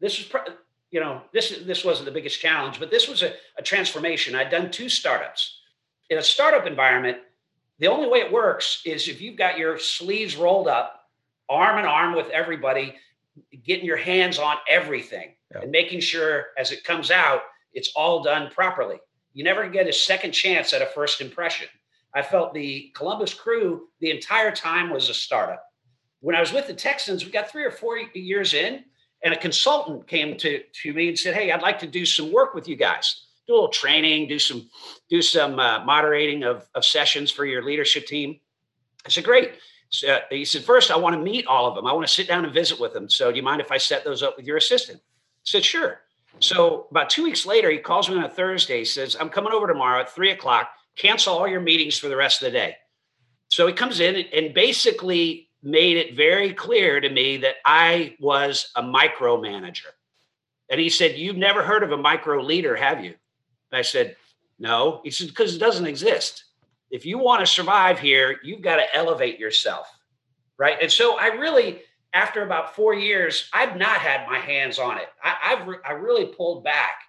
[0.00, 0.42] this was
[0.90, 4.34] you know this this wasn't the biggest challenge, but this was a, a transformation.
[4.34, 5.60] I'd done two startups
[6.10, 7.18] in a startup environment.
[7.78, 11.03] The only way it works is if you've got your sleeves rolled up
[11.48, 12.94] arm in arm with everybody,
[13.64, 18.50] getting your hands on everything and making sure as it comes out, it's all done
[18.50, 18.96] properly.
[19.32, 21.68] You never get a second chance at a first impression.
[22.14, 25.64] I felt the Columbus crew the entire time was a startup.
[26.20, 28.84] When I was with the Texans, we got three or four years in,
[29.24, 32.32] and a consultant came to, to me and said, Hey, I'd like to do some
[32.32, 33.26] work with you guys.
[33.46, 34.70] Do a little training, do some
[35.10, 38.38] do some uh, moderating of, of sessions for your leadership team.
[39.04, 39.54] I said, Great.
[39.94, 41.86] So uh, he said, First, I want to meet all of them.
[41.86, 43.08] I want to sit down and visit with them.
[43.08, 44.98] So do you mind if I set those up with your assistant?
[44.98, 46.00] I said, Sure.
[46.40, 48.78] So about two weeks later, he calls me on a Thursday.
[48.78, 50.68] He says, I'm coming over tomorrow at three o'clock.
[50.96, 52.76] Cancel all your meetings for the rest of the day.
[53.48, 58.72] So he comes in and basically made it very clear to me that I was
[58.74, 59.92] a micromanager.
[60.70, 63.14] And he said, You've never heard of a micro leader, have you?
[63.70, 64.16] And I said,
[64.58, 65.02] No.
[65.04, 66.44] He said, Because it doesn't exist.
[66.90, 69.88] If you want to survive here, you've got to elevate yourself.
[70.58, 70.78] Right.
[70.80, 71.80] And so I really,
[72.12, 75.08] after about four years, I've not had my hands on it.
[75.22, 77.00] I, have re- I really pulled back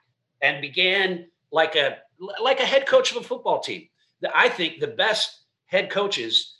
[0.42, 1.98] and began like a
[2.42, 3.88] like a head coach of a football team.
[4.34, 6.58] I think the best head coaches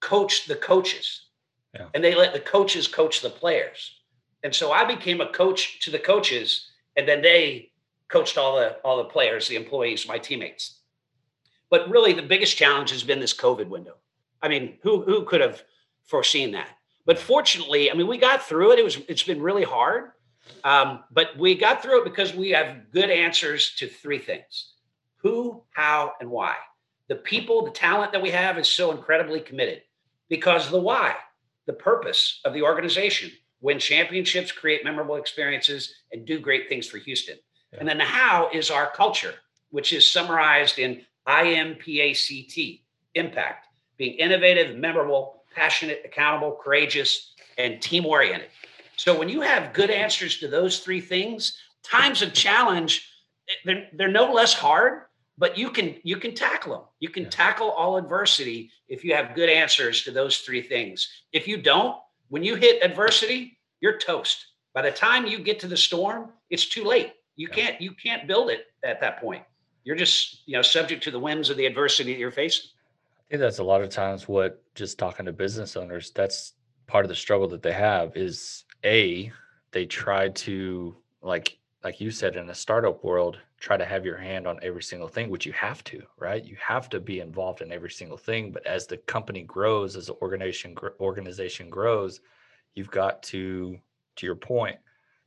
[0.00, 1.28] coach the coaches,
[1.74, 1.86] yeah.
[1.94, 4.00] and they let the coaches coach the players.
[4.42, 7.70] And so I became a coach to the coaches, and then they
[8.08, 10.80] coached all the all the players, the employees, my teammates.
[11.74, 13.96] But really, the biggest challenge has been this COVID window.
[14.40, 15.60] I mean, who who could have
[16.04, 16.68] foreseen that?
[17.04, 18.78] But fortunately, I mean, we got through it.
[18.78, 20.12] It was it's been really hard,
[20.62, 24.74] um, but we got through it because we have good answers to three things:
[25.16, 26.54] who, how, and why.
[27.08, 29.82] The people, the talent that we have is so incredibly committed
[30.28, 31.16] because the why,
[31.66, 36.98] the purpose of the organization, win championships, create memorable experiences, and do great things for
[36.98, 37.38] Houston.
[37.72, 37.80] Yeah.
[37.80, 39.34] And then the how is our culture,
[39.70, 42.80] which is summarized in IMPACT,
[43.14, 48.48] impact, being innovative, memorable, passionate, accountable, courageous, and team oriented.
[48.96, 53.08] So when you have good answers to those three things, times of challenge,
[53.64, 55.02] they're, they're no less hard,
[55.36, 56.82] but you can you can tackle them.
[57.00, 57.30] You can yeah.
[57.30, 61.08] tackle all adversity if you have good answers to those three things.
[61.32, 61.96] If you don't,
[62.28, 64.46] when you hit adversity, you're toast.
[64.74, 67.12] By the time you get to the storm, it's too late.
[67.36, 67.54] You yeah.
[67.54, 69.42] can't you can't build it at that point
[69.84, 72.70] you're just you know subject to the whims of the adversity that you're facing.
[73.18, 76.54] I think that's a lot of times what just talking to business owners that's
[76.86, 79.32] part of the struggle that they have is a
[79.72, 84.16] they try to like like you said in a startup world try to have your
[84.16, 86.44] hand on every single thing which you have to right?
[86.44, 90.06] You have to be involved in every single thing but as the company grows as
[90.06, 92.20] the organization organization grows
[92.74, 93.78] you've got to
[94.16, 94.76] to your point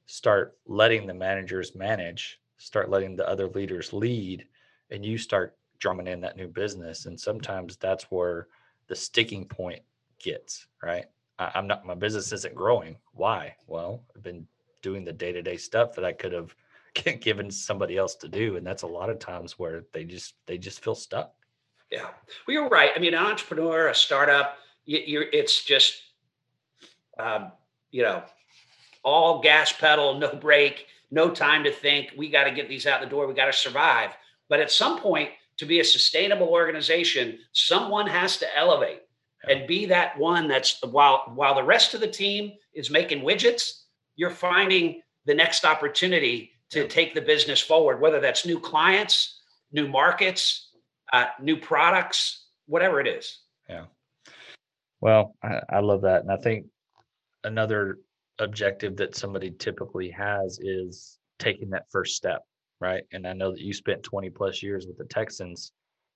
[0.05, 4.45] start letting the managers manage start letting the other leaders lead
[4.91, 8.47] and you start drumming in that new business and sometimes that's where
[8.87, 9.81] the sticking point
[10.19, 11.05] gets right?
[11.39, 12.97] I, i'm not my business isn't growing.
[13.13, 13.55] Why?
[13.67, 14.47] Well i've been
[14.81, 16.55] doing the day-to-day stuff that i could have
[17.19, 20.57] given somebody else to do and that's a lot of times where they just they
[20.57, 21.33] just feel stuck.
[21.91, 22.09] Yeah.
[22.47, 22.91] Well you're right.
[22.95, 26.01] I mean an entrepreneur a startup you, you're it's just
[27.19, 27.51] um,
[27.91, 28.23] you know
[29.03, 32.11] all gas pedal no brake no time to think.
[32.17, 33.27] We got to get these out the door.
[33.27, 34.11] We got to survive.
[34.49, 39.01] But at some point, to be a sustainable organization, someone has to elevate
[39.47, 43.83] and be that one that's while while the rest of the team is making widgets,
[44.15, 49.41] you're finding the next opportunity to take the business forward, whether that's new clients,
[49.71, 50.69] new markets,
[51.13, 53.39] uh, new products, whatever it is.
[53.69, 53.85] Yeah.
[54.99, 56.21] Well, I, I love that.
[56.21, 56.65] And I think
[57.43, 57.99] another
[58.39, 62.43] objective that somebody typically has is taking that first step,
[62.79, 63.03] right?
[63.11, 65.71] And I know that you spent 20 plus years with the Texans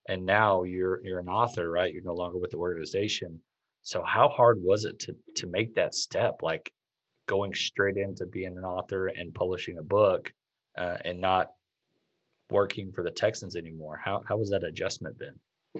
[0.08, 1.94] and now you're you're an author, right?
[1.94, 3.40] You're no longer with the organization.
[3.84, 6.72] So how hard was it to to make that step like
[7.28, 10.34] going straight into being an author and publishing a book
[10.78, 11.52] uh, and not
[12.50, 14.00] working for the Texans anymore?
[14.04, 15.40] How how was that adjustment been?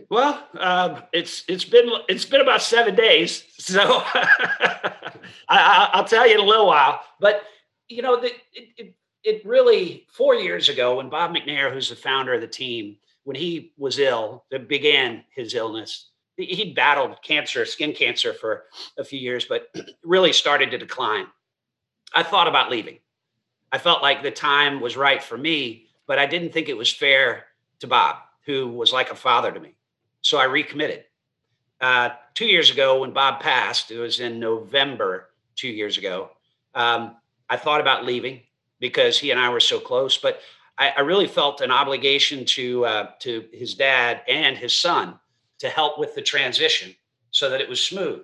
[0.10, 3.80] Well, um, it's it's been it's been about seven days, so
[5.50, 7.02] I, will tell you in a little while.
[7.20, 7.44] But
[7.90, 11.96] you know, the, it, it it really four years ago when Bob McNair, who's the
[11.96, 16.10] founder of the team, when he was ill, that began his illness.
[16.38, 18.64] He'd battled cancer, skin cancer, for
[18.98, 19.68] a few years, but
[20.04, 21.28] really started to decline.
[22.14, 23.00] I thought about leaving.
[23.72, 26.92] I felt like the time was right for me, but I didn't think it was
[26.92, 27.46] fair
[27.80, 29.76] to Bob, who was like a father to me.
[30.22, 31.06] So I recommitted.
[31.80, 36.30] Uh, two years ago, when Bob passed, it was in November two years ago.
[36.76, 37.18] Um,
[37.50, 38.42] I thought about leaving
[38.80, 40.42] because he and I were so close, but
[40.78, 45.20] I, I really felt an obligation to uh, to his dad and his son
[45.60, 46.96] to help with the transition
[47.32, 48.22] so that it was smooth.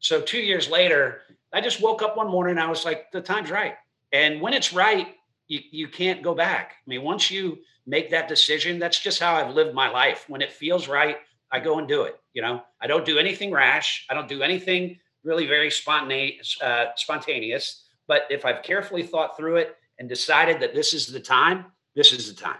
[0.00, 3.20] So two years later, I just woke up one morning and I was like, the
[3.20, 3.74] time's right.
[4.12, 5.14] And when it's right,
[5.48, 6.72] you, you can't go back.
[6.86, 8.78] I mean, once you make that decision.
[8.78, 10.24] That's just how I've lived my life.
[10.28, 11.18] When it feels right,
[11.52, 12.18] I go and do it.
[12.34, 14.06] You know, I don't do anything rash.
[14.10, 16.60] I don't do anything really very spontaneous.
[16.60, 17.84] Uh, spontaneous.
[18.08, 22.12] But if I've carefully thought through it and decided that this is the time, this
[22.12, 22.58] is the time.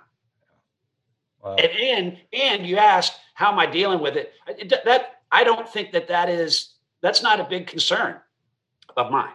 [1.43, 1.57] Wow.
[1.57, 4.33] And, and and you asked how am I dealing with it?
[4.85, 8.17] That I don't think that that is that's not a big concern
[8.97, 9.33] of mine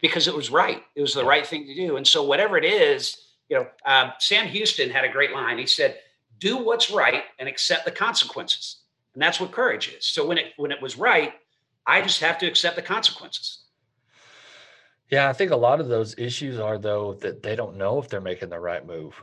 [0.00, 0.82] because it was right.
[0.94, 1.96] It was the right thing to do.
[1.96, 3.16] And so whatever it is,
[3.50, 5.58] you know, um, Sam Houston had a great line.
[5.58, 5.98] He said,
[6.38, 8.76] "Do what's right and accept the consequences."
[9.12, 10.06] And that's what courage is.
[10.06, 11.34] So when it when it was right,
[11.86, 13.64] I just have to accept the consequences.
[15.10, 18.08] Yeah, I think a lot of those issues are though that they don't know if
[18.08, 19.20] they're making the right move,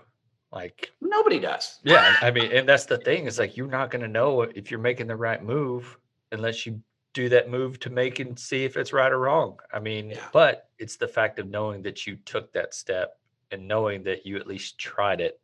[0.52, 1.80] Like nobody does.
[1.84, 4.70] Yeah, I mean, and that's the thing is like you're not going to know if
[4.70, 5.98] you're making the right move
[6.34, 6.82] unless you
[7.14, 9.58] do that move to make and see if it's right or wrong.
[9.74, 10.28] I mean, yeah.
[10.34, 13.18] but it's the fact of knowing that you took that step
[13.52, 15.40] and knowing that you at least tried it.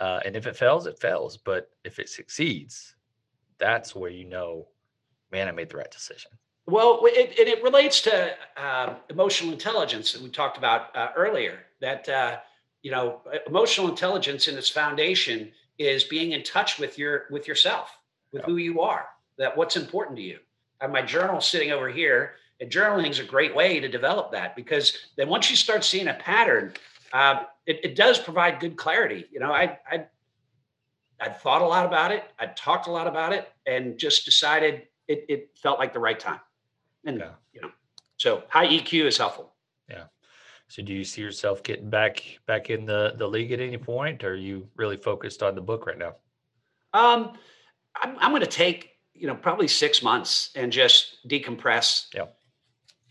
[0.00, 1.36] Uh, and if it fails, it fails.
[1.36, 2.94] But if it succeeds,
[3.58, 4.68] that's where you know,
[5.30, 6.32] man, I made the right decision.
[6.66, 11.58] Well, it, it relates to uh, emotional intelligence that we talked about uh, earlier.
[11.80, 12.38] That uh,
[12.82, 17.90] you know, emotional intelligence in its foundation is being in touch with your with yourself,
[18.32, 19.06] with who you are.
[19.36, 20.38] That what's important to you.
[20.80, 24.32] I have my journal sitting over here, and journaling is a great way to develop
[24.32, 26.72] that because then once you start seeing a pattern,
[27.14, 29.24] uh, it, it does provide good clarity.
[29.30, 30.06] You know, I I
[31.20, 32.24] I thought a lot about it.
[32.38, 36.18] I talked a lot about it, and just decided it, it felt like the right
[36.18, 36.40] time.
[37.06, 37.30] And yeah.
[37.52, 37.70] you know,
[38.16, 39.52] so high EQ is helpful.
[39.88, 40.04] Yeah.
[40.68, 44.24] So do you see yourself getting back back in the the league at any point,
[44.24, 46.16] or are you really focused on the book right now?
[46.92, 47.38] Um,
[47.94, 52.06] I'm, I'm going to take you know probably six months and just decompress.
[52.12, 52.26] Yeah.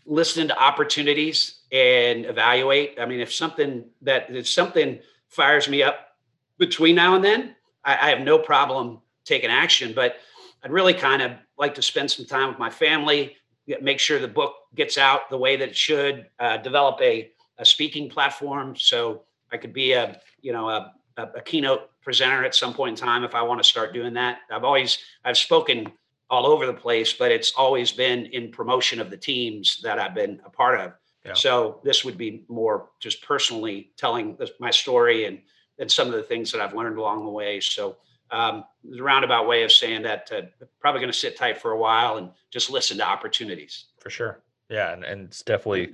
[0.04, 2.96] Listen to opportunities and evaluate.
[3.00, 6.16] I mean, if something that if something fires me up
[6.56, 9.92] between now and then, I, I have no problem taking action.
[9.92, 10.16] But
[10.62, 13.36] I'd really kind of like to spend some time with my family,
[13.82, 17.64] make sure the book gets out the way that it should, uh, develop a, a
[17.64, 19.22] speaking platform so
[19.52, 23.24] I could be a you know a, a, keynote presenter at some point in time
[23.24, 24.38] if I want to start doing that.
[24.48, 25.90] I've always I've spoken
[26.30, 30.14] all over the place, but it's always been in promotion of the teams that I've
[30.14, 30.92] been a part of.
[31.24, 31.32] Yeah.
[31.34, 35.40] So this would be more just personally telling my story and
[35.78, 37.58] and some of the things that I've learned along the way.
[37.58, 37.96] So
[38.30, 40.42] um, the roundabout way of saying that uh,
[40.80, 43.86] probably going to sit tight for a while and just listen to opportunities.
[43.98, 44.40] For sure.
[44.68, 45.92] Yeah, and, and it's definitely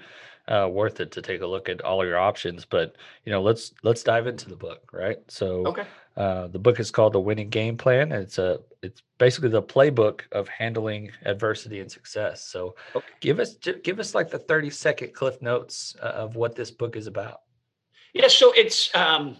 [0.50, 2.64] uh, worth it to take a look at all of your options.
[2.64, 5.18] But you know, let's let's dive into the book, right?
[5.28, 5.84] So, okay.
[6.16, 8.12] Uh, the book is called The Winning Game Plan.
[8.12, 12.44] And it's a it's basically the playbook of handling adversity and success.
[12.44, 13.06] So, okay.
[13.20, 16.96] give us give us like the thirty second cliff notes uh, of what this book
[16.96, 17.42] is about.
[18.12, 19.36] Yeah, so it's um,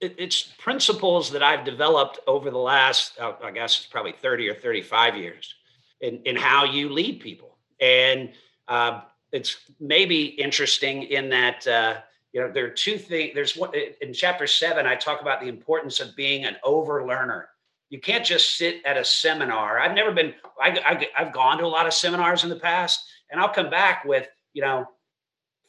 [0.00, 4.54] it's principles that I've developed over the last, uh, I guess it's probably 30 or
[4.54, 5.54] 35 years
[6.00, 7.56] in, in how you lead people.
[7.80, 8.32] And
[8.68, 9.02] uh,
[9.34, 11.96] it's maybe interesting in that, uh,
[12.32, 13.32] you know, there are two things.
[13.34, 17.48] There's one in chapter seven, I talk about the importance of being an over learner.
[17.90, 19.80] You can't just sit at a seminar.
[19.80, 23.04] I've never been, I, I, I've gone to a lot of seminars in the past,
[23.30, 24.86] and I'll come back with, you know,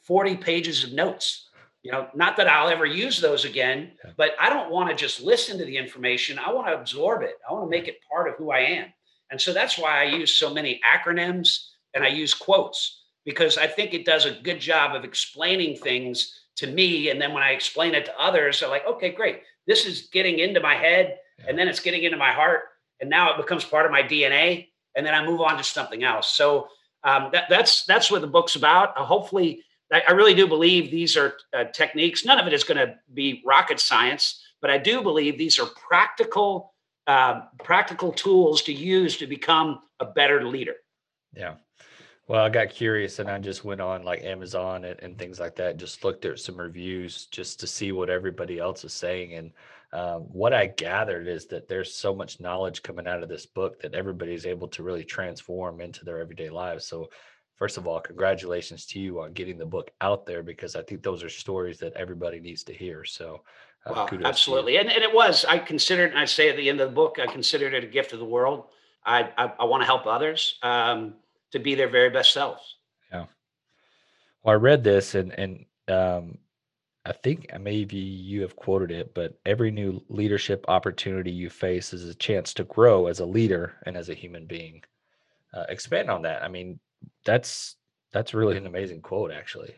[0.02, 1.48] 40 pages of notes
[1.82, 5.20] you know not that i'll ever use those again but i don't want to just
[5.20, 8.28] listen to the information i want to absorb it i want to make it part
[8.28, 8.86] of who i am
[9.30, 13.66] and so that's why i use so many acronyms and i use quotes because i
[13.66, 17.50] think it does a good job of explaining things to me and then when i
[17.50, 21.46] explain it to others they're like okay great this is getting into my head yeah.
[21.48, 22.62] and then it's getting into my heart
[23.00, 26.02] and now it becomes part of my dna and then i move on to something
[26.02, 26.68] else so
[27.04, 29.62] um, that, that's that's what the book's about uh, hopefully
[29.92, 32.24] I, really do believe these are uh, techniques.
[32.24, 35.66] None of it is going to be rocket science, but I do believe these are
[35.66, 36.74] practical,
[37.06, 40.74] uh, practical tools to use to become a better leader.
[41.34, 41.54] Yeah.
[42.28, 45.54] Well, I got curious and I just went on like Amazon and, and things like
[45.56, 49.34] that, just looked at some reviews just to see what everybody else is saying.
[49.34, 49.52] And
[49.92, 53.80] um, what I gathered is that there's so much knowledge coming out of this book
[53.80, 56.84] that everybody's able to really transform into their everyday lives.
[56.84, 57.08] So
[57.54, 61.04] first of all, congratulations to you on getting the book out there because I think
[61.04, 63.04] those are stories that everybody needs to hear.
[63.04, 63.42] So,
[63.86, 64.78] uh, well, absolutely.
[64.78, 67.18] And, and it was, I considered, and I say at the end of the book,
[67.22, 68.64] I considered it a gift of the world.
[69.04, 71.14] I, I, I want to help others um,
[71.52, 72.76] to be their very best selves.
[73.12, 73.26] Yeah.
[74.42, 76.38] Well, I read this and, and, um,
[77.06, 82.08] I think maybe you have quoted it, but every new leadership opportunity you face is
[82.08, 84.82] a chance to grow as a leader and as a human being.
[85.54, 86.42] Uh, expand on that.
[86.42, 86.80] I mean,
[87.24, 87.76] that's
[88.12, 89.76] that's really an amazing quote, actually.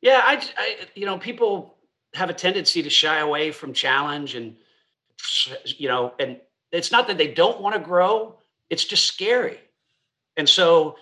[0.00, 1.76] Yeah, I, I, you know, people
[2.14, 4.54] have a tendency to shy away from challenge, and
[5.64, 6.40] you know, and
[6.70, 8.38] it's not that they don't want to grow;
[8.70, 9.58] it's just scary,
[10.36, 10.96] and so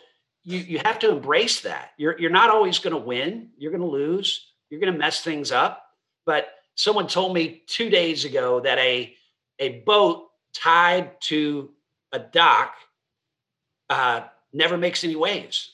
[0.46, 1.90] you you have to embrace that.
[1.98, 3.50] You're you're not always going to win.
[3.58, 4.52] You're going to lose.
[4.70, 5.82] You're going to mess things up.
[6.24, 9.14] But someone told me two days ago that a
[9.58, 11.70] a boat tied to
[12.12, 12.74] a dock
[13.90, 14.22] uh,
[14.52, 15.72] never makes any waves.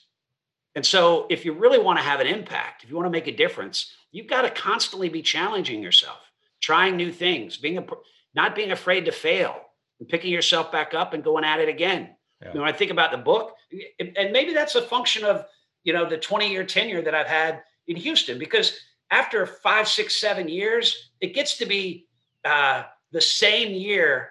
[0.75, 3.27] And so, if you really want to have an impact, if you want to make
[3.27, 6.19] a difference, you've got to constantly be challenging yourself,
[6.63, 7.85] trying new things, being a,
[8.35, 9.55] not being afraid to fail,
[10.01, 12.17] and picking yourself back up and going at it again.
[12.43, 12.53] Yeah.
[12.53, 13.55] when I think about the book,
[13.99, 15.47] and maybe that's a function of
[15.85, 18.79] you know the 20 year tenure that I've had in Houston, because
[19.11, 22.07] after five, six, seven years, it gets to be
[22.45, 24.31] uh, the same year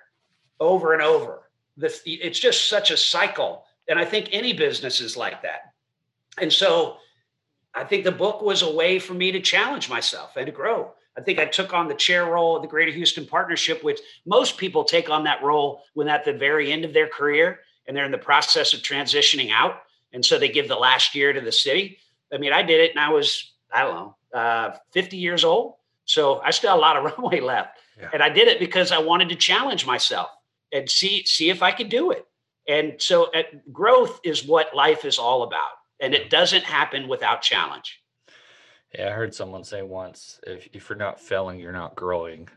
[0.60, 1.50] over and over.
[1.78, 3.64] It's just such a cycle.
[3.88, 5.74] And I think any business is like that.
[6.40, 6.98] And so
[7.74, 10.92] I think the book was a way for me to challenge myself and to grow.
[11.18, 14.58] I think I took on the chair role of the Greater Houston Partnership, which most
[14.58, 18.06] people take on that role when at the very end of their career and they're
[18.06, 19.82] in the process of transitioning out.
[20.14, 21.98] And so they give the last year to the city.
[22.34, 25.76] I mean, I did it and I was, I don't know, uh, 50 years old.
[26.06, 27.78] So I still have a lot of runway left.
[28.00, 28.10] Yeah.
[28.14, 30.30] And I did it because I wanted to challenge myself
[30.72, 32.26] and see see if I could do it.
[32.68, 35.72] And so uh, growth is what life is all about.
[36.00, 38.02] And it doesn't happen without challenge.
[38.98, 42.50] Yeah, I heard someone say once, if, if you're not failing, you're not growing.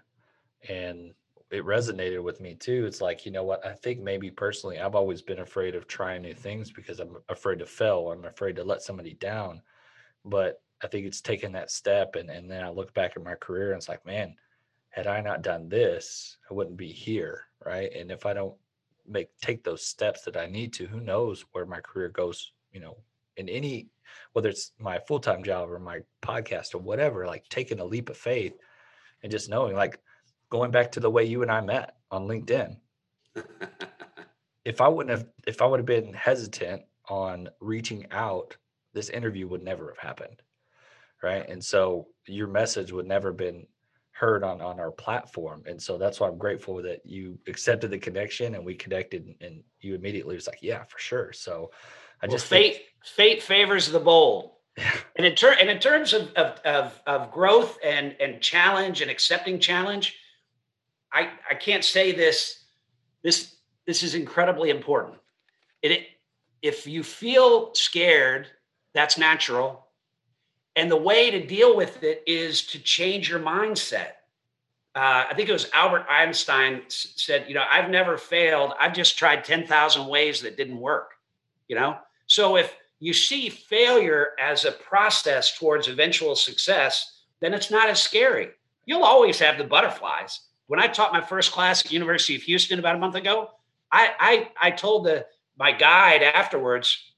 [0.68, 1.14] And
[1.50, 2.86] it resonated with me too.
[2.86, 3.64] It's like, you know what?
[3.64, 7.58] I think maybe personally, I've always been afraid of trying new things because I'm afraid
[7.60, 8.10] to fail.
[8.10, 9.62] I'm afraid to let somebody down.
[10.24, 12.16] But I think it's taken that step.
[12.16, 14.34] And, and then I look back at my career and it's like, man,
[14.90, 17.42] had I not done this, I wouldn't be here.
[17.64, 17.90] Right.
[17.94, 18.54] And if I don't
[19.06, 22.80] make take those steps that I need to, who knows where my career goes, you
[22.80, 22.96] know,
[23.36, 23.88] in any
[24.32, 28.16] whether it's my full-time job or my podcast or whatever, like taking a leap of
[28.16, 28.54] faith
[29.22, 30.00] and just knowing like
[30.50, 32.76] going back to the way you and I met on LinkedIn.
[34.64, 38.56] if I wouldn't have if I would have been hesitant on reaching out,
[38.92, 40.42] this interview would never have happened.
[41.22, 41.48] Right.
[41.48, 43.66] And so your message would never have been
[44.14, 47.98] heard on on our platform and so that's why i'm grateful that you accepted the
[47.98, 51.68] connection and we connected and you immediately was like yeah for sure so
[52.22, 52.86] i just well, fate think...
[53.04, 54.52] fate favors the bold
[55.16, 59.10] and in, ter- and in terms of, of, of, of growth and, and challenge and
[59.10, 60.16] accepting challenge
[61.14, 62.64] I, I can't say this.
[63.22, 63.54] This
[63.86, 65.16] this is incredibly important.
[65.80, 66.06] It, it
[66.60, 68.48] if you feel scared,
[68.92, 69.86] that's natural.
[70.76, 74.12] And the way to deal with it is to change your mindset.
[74.96, 78.72] Uh, I think it was Albert Einstein said, you know, I've never failed.
[78.80, 81.12] I've just tried 10,000 ways that didn't work,
[81.68, 81.98] you know?
[82.26, 88.00] So if you see failure as a process towards eventual success, then it's not as
[88.00, 88.50] scary.
[88.86, 92.78] You'll always have the butterflies when I taught my first class at University of Houston
[92.78, 93.50] about a month ago,
[93.92, 97.12] I I, I told the my guide afterwards,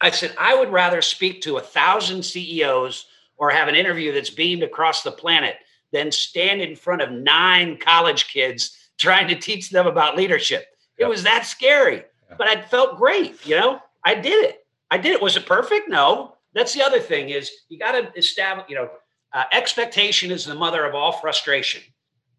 [0.00, 4.30] I said I would rather speak to a thousand CEOs or have an interview that's
[4.30, 5.56] beamed across the planet
[5.92, 10.66] than stand in front of nine college kids trying to teach them about leadership.
[10.96, 12.04] It was that scary,
[12.38, 13.44] but I felt great.
[13.44, 14.66] You know, I did it.
[14.90, 15.22] I did it.
[15.22, 15.88] Was it perfect?
[15.88, 16.36] No.
[16.54, 18.66] That's the other thing is you got to establish.
[18.68, 18.90] You know,
[19.32, 21.82] uh, expectation is the mother of all frustration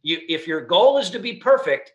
[0.04, 1.93] you if your goal is to be perfect,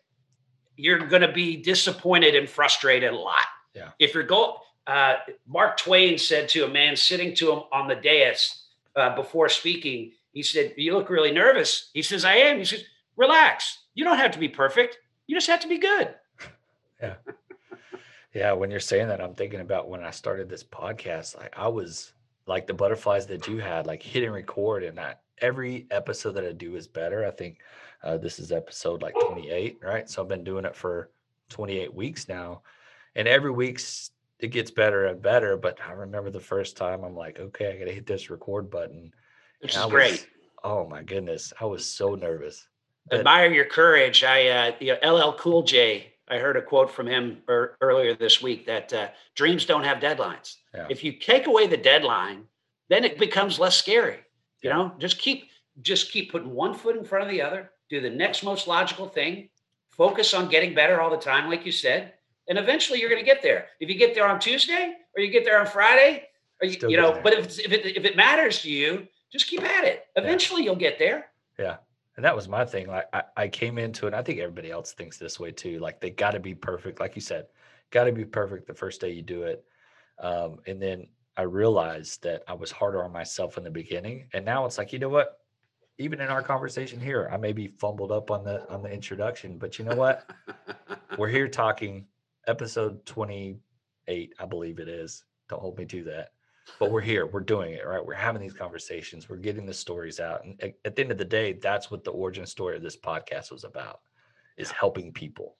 [0.75, 3.45] you're going to be disappointed and frustrated a lot.
[3.73, 3.89] Yeah.
[3.99, 5.15] If your goal, uh,
[5.47, 8.63] Mark Twain said to a man sitting to him on the dais
[8.95, 12.83] uh, before speaking, he said, "You look really nervous." He says, "I am." He says,
[13.15, 13.79] "Relax.
[13.93, 14.97] You don't have to be perfect.
[15.27, 16.15] You just have to be good."
[17.01, 17.13] Yeah.
[18.33, 21.37] Yeah, when you're saying that, I'm thinking about when I started this podcast.
[21.37, 22.11] Like I was
[22.45, 26.51] like the butterflies that you had, like hitting record, and that every episode that I
[26.51, 27.25] do is better.
[27.25, 27.59] I think
[28.03, 30.09] uh, this is episode like 28, right?
[30.09, 31.09] So I've been doing it for
[31.49, 32.61] 28 weeks now,
[33.15, 35.57] and every week's it gets better and better.
[35.57, 38.69] But I remember the first time I'm like, okay, I got to hit this record
[38.69, 39.13] button.
[39.59, 40.27] Which is was, great.
[40.63, 42.65] Oh my goodness, I was so nervous.
[43.11, 44.23] Admire your courage.
[44.23, 46.13] I, uh, you know, LL Cool J.
[46.27, 49.97] I heard a quote from him er, earlier this week that uh, dreams don't have
[49.97, 50.57] deadlines.
[50.75, 50.85] Yeah.
[50.89, 52.43] If you take away the deadline,
[52.87, 54.19] then it becomes less scary.
[54.61, 54.75] You yeah.
[54.75, 55.49] know, just keep
[55.81, 59.07] just keep putting one foot in front of the other do the next most logical
[59.07, 59.49] thing,
[59.89, 62.13] focus on getting better all the time, like you said,
[62.47, 63.67] and eventually you're going to get there.
[63.79, 66.25] If you get there on Tuesday or you get there on Friday,
[66.61, 69.63] or you, you know, but if, if, it, if it matters to you, just keep
[69.63, 70.05] at it.
[70.15, 70.65] Eventually yeah.
[70.65, 71.27] you'll get there.
[71.57, 71.77] Yeah.
[72.15, 72.87] And that was my thing.
[72.87, 75.79] Like I, I came into it, I think everybody else thinks this way too.
[75.79, 76.99] Like they got to be perfect.
[76.99, 77.45] Like you said,
[77.91, 79.63] got to be perfect the first day you do it.
[80.19, 84.27] Um, and then I realized that I was harder on myself in the beginning.
[84.33, 85.38] And now it's like, you know what?
[85.99, 89.57] Even in our conversation here, I may be fumbled up on the on the introduction,
[89.57, 90.29] but you know what?
[91.17, 92.05] We're here talking
[92.47, 95.25] episode 28, I believe it is.
[95.49, 96.29] Don't hold me to that.
[96.79, 98.05] But we're here, we're doing it, right?
[98.05, 100.45] We're having these conversations, we're getting the stories out.
[100.45, 102.95] And at, at the end of the day, that's what the origin story of this
[102.95, 104.01] podcast was about,
[104.55, 105.57] is helping people.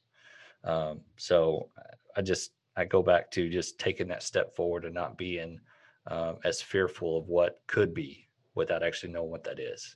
[0.64, 1.70] Um, so
[2.16, 5.60] I just I go back to just taking that step forward and not being
[6.06, 9.96] um, as fearful of what could be without actually knowing what that is.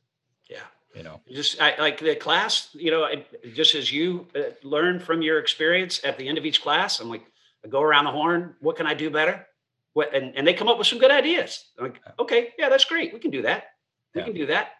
[0.54, 0.60] Yeah.
[0.96, 3.10] You know, just I, like the class, you know,
[3.56, 7.10] just as you uh, learn from your experience at the end of each class, I'm
[7.10, 7.26] like,
[7.66, 8.54] I go around the horn.
[8.60, 9.48] What can I do better?
[9.94, 11.66] What, and, and they come up with some good ideas.
[11.80, 13.12] I'm like, okay, yeah, that's great.
[13.12, 13.66] We can do that.
[14.14, 14.26] We yeah.
[14.26, 14.74] can do that.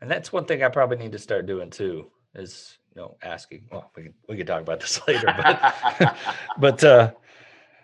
[0.00, 2.10] and that's one thing I probably need to start doing too.
[2.34, 3.68] is you know asking.
[3.70, 6.16] Well, we can we can talk about this later, but
[6.58, 7.12] but uh,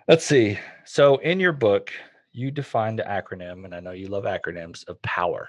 [0.08, 0.58] let's see.
[0.84, 1.92] So in your book,
[2.32, 5.48] you define the acronym, and I know you love acronyms of power,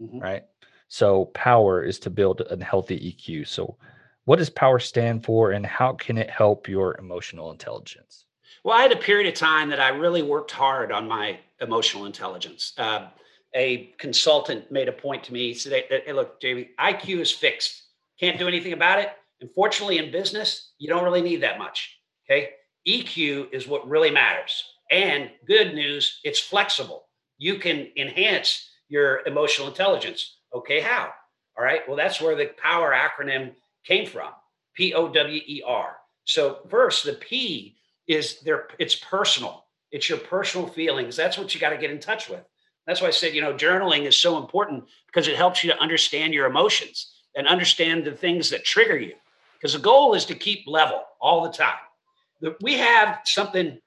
[0.00, 0.18] mm-hmm.
[0.18, 0.44] right?
[0.92, 3.48] So power is to build a healthy EQ.
[3.48, 3.78] So
[4.26, 8.26] what does power stand for, and how can it help your emotional intelligence?
[8.62, 12.04] Well, I had a period of time that I really worked hard on my emotional
[12.04, 12.74] intelligence.
[12.76, 13.08] Uh,
[13.54, 15.48] a consultant made a point to me.
[15.48, 17.84] He said, "Hey, look, Jamey, IQ is fixed.
[18.20, 19.12] Can't do anything about it.
[19.40, 21.98] Unfortunately, in business, you don't really need that much.
[22.26, 22.50] Okay,
[22.86, 24.62] EQ is what really matters.
[24.90, 27.08] And good news, it's flexible.
[27.38, 30.36] You can enhance your emotional intelligence.
[30.54, 31.12] Okay, how?
[31.56, 31.80] All right.
[31.86, 33.52] Well, that's where the power acronym
[33.84, 34.30] came from.
[34.74, 35.96] P O W E R.
[36.24, 37.76] So first, the P
[38.06, 38.68] is there.
[38.78, 39.66] It's personal.
[39.90, 41.16] It's your personal feelings.
[41.16, 42.44] That's what you got to get in touch with.
[42.86, 45.78] That's why I said, you know, journaling is so important because it helps you to
[45.78, 49.14] understand your emotions and understand the things that trigger you.
[49.54, 52.54] Because the goal is to keep level all the time.
[52.60, 53.78] We have something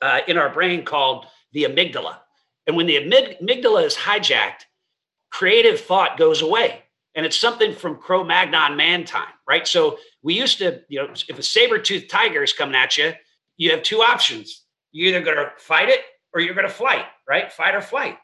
[0.00, 2.18] uh, in our brain called the amygdala.
[2.66, 4.66] And when the amygdala is hijacked,
[5.30, 6.82] creative thought goes away.
[7.16, 9.66] And it's something from Cro Magnon man time, right?
[9.66, 13.12] So we used to, you know, if a saber-toothed tiger is coming at you,
[13.56, 14.64] you have two options.
[14.92, 16.00] You're either going to fight it
[16.32, 17.52] or you're going to flight, right?
[17.52, 18.16] Fight or flight.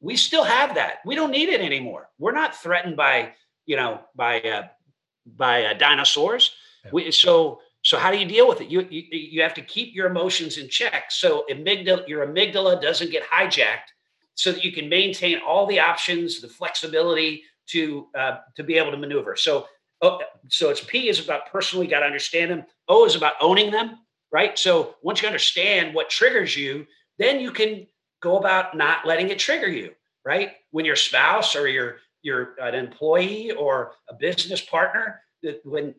[0.00, 0.98] We still have that.
[1.06, 2.10] We don't need it anymore.
[2.18, 3.32] We're not threatened by,
[3.64, 4.64] you know, by uh,
[5.26, 6.54] by uh, dinosaurs.
[6.84, 6.90] Yeah.
[6.92, 8.68] We, so so how do you deal with it?
[8.68, 11.10] You, you you have to keep your emotions in check.
[11.10, 13.88] So amygdala, your amygdala doesn't get hijacked,
[14.36, 18.92] so that you can maintain all the options, the flexibility to uh, to be able
[18.92, 19.34] to maneuver.
[19.34, 19.66] So
[20.02, 22.64] oh, so it's P is about personally got to understand them.
[22.88, 23.98] O is about owning them,
[24.30, 24.56] right?
[24.56, 26.86] So once you understand what triggers you,
[27.18, 27.86] then you can
[28.22, 29.92] go about not letting it trigger you,
[30.24, 30.52] right?
[30.70, 35.94] When your spouse or your your an employee or a business partner, that when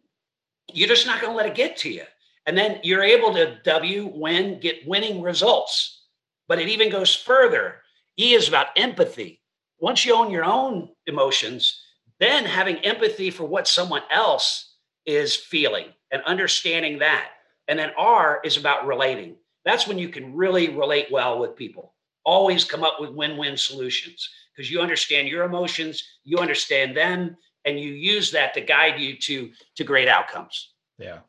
[0.73, 2.03] you're just not going to let it get to you.
[2.45, 6.03] And then you're able to W win, get winning results.
[6.47, 7.75] But it even goes further.
[8.19, 9.41] E is about empathy.
[9.79, 11.81] Once you own your own emotions,
[12.19, 17.29] then having empathy for what someone else is feeling and understanding that.
[17.67, 19.35] And then R is about relating.
[19.65, 21.93] That's when you can really relate well with people.
[22.23, 27.37] Always come up with win win solutions because you understand your emotions, you understand them,
[27.65, 30.73] and you use that to guide you to, to great outcomes.
[30.97, 31.19] Yeah.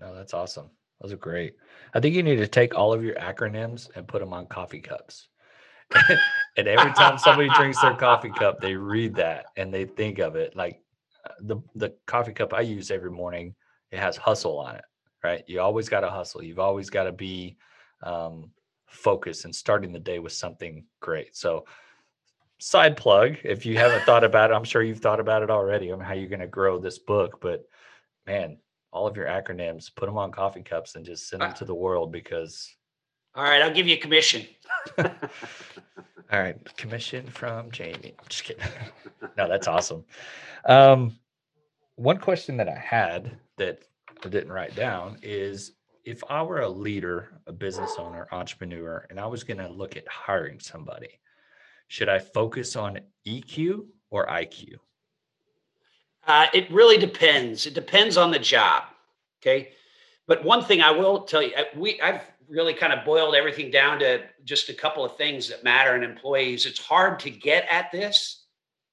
[0.00, 0.70] No, that's awesome.
[1.00, 1.54] Those are great.
[1.94, 4.80] I think you need to take all of your acronyms and put them on coffee
[4.80, 5.28] cups.
[6.56, 10.36] and every time somebody drinks their coffee cup, they read that and they think of
[10.36, 10.56] it.
[10.56, 10.82] Like
[11.24, 13.54] uh, the the coffee cup I use every morning,
[13.90, 14.84] it has hustle on it,
[15.22, 15.44] right?
[15.46, 16.42] You always got to hustle.
[16.42, 17.56] You've always got to be
[18.02, 18.50] um,
[18.86, 21.36] focus and starting the day with something great.
[21.36, 21.64] So,
[22.58, 25.90] side plug if you haven't thought about it, I'm sure you've thought about it already
[25.90, 27.40] on how you're going to grow this book.
[27.40, 27.64] But
[28.26, 28.58] man,
[28.92, 31.74] all of your acronyms, put them on coffee cups and just send them to the
[31.74, 32.74] world because.
[33.34, 34.46] All right, I'll give you a commission.
[34.98, 35.06] all
[36.30, 38.12] right, commission from Jamey.
[38.18, 38.62] I'm just kidding.
[39.38, 40.04] no, that's awesome.
[40.66, 41.16] Um,
[41.96, 43.84] one question that I had that
[44.24, 45.72] I didn't write down is
[46.04, 49.96] if I were a leader, a business owner, entrepreneur, and I was going to look
[49.96, 51.20] at hiring somebody,
[51.88, 54.74] should I focus on EQ or IQ?
[56.26, 57.66] Uh, it really depends.
[57.66, 58.84] It depends on the job.
[59.40, 59.70] Okay.
[60.26, 63.70] But one thing I will tell you, uh, we I've really kind of boiled everything
[63.70, 66.66] down to just a couple of things that matter in employees.
[66.66, 68.44] It's hard to get at this,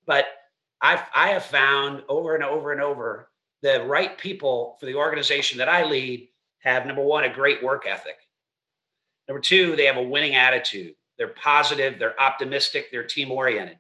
[0.06, 0.26] but
[0.82, 3.30] I've I have found over and over and over
[3.62, 6.30] the right people for the organization that I lead
[6.60, 8.18] have number one, a great work ethic.
[9.28, 10.96] Number two, they have a winning attitude.
[11.18, 13.78] They're positive, they're optimistic, they're team oriented.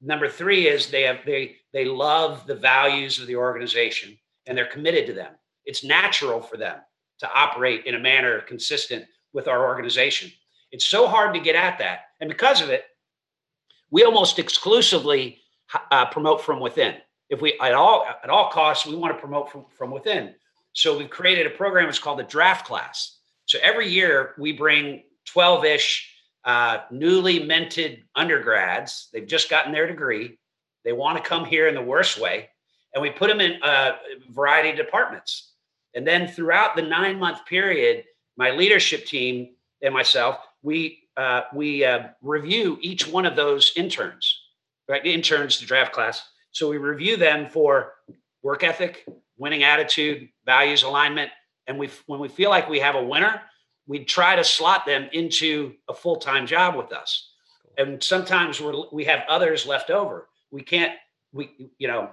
[0.00, 4.66] Number three is they have they they love the values of the organization and they're
[4.66, 5.34] committed to them.
[5.64, 6.78] It's natural for them
[7.20, 10.30] to operate in a manner consistent with our organization.
[10.70, 12.84] It's so hard to get at that, and because of it,
[13.90, 15.40] we almost exclusively
[15.90, 16.96] uh, promote from within.
[17.30, 20.34] If we at all at all costs, we want to promote from from within.
[20.72, 21.88] So we've created a program.
[21.88, 23.18] It's called the Draft Class.
[23.46, 26.14] So every year we bring 12 ish
[26.44, 29.08] uh, newly minted undergrads.
[29.12, 30.38] They've just gotten their degree.
[30.84, 32.48] They want to come here in the worst way.
[32.94, 33.96] And we put them in a
[34.30, 35.52] variety of departments.
[35.94, 38.04] And then throughout the nine month period,
[38.36, 44.40] my leadership team and myself, we uh, we uh, review each one of those interns,
[44.88, 45.04] right?
[45.04, 46.22] Interns, the draft class.
[46.52, 47.94] So we review them for
[48.42, 49.04] work ethic,
[49.36, 51.30] winning attitude, values alignment.
[51.66, 53.42] And we, when we feel like we have a winner,
[53.88, 57.32] we try to slot them into a full time job with us.
[57.76, 60.28] And sometimes we're, we have others left over.
[60.52, 60.92] We can't,
[61.32, 62.10] we, you know,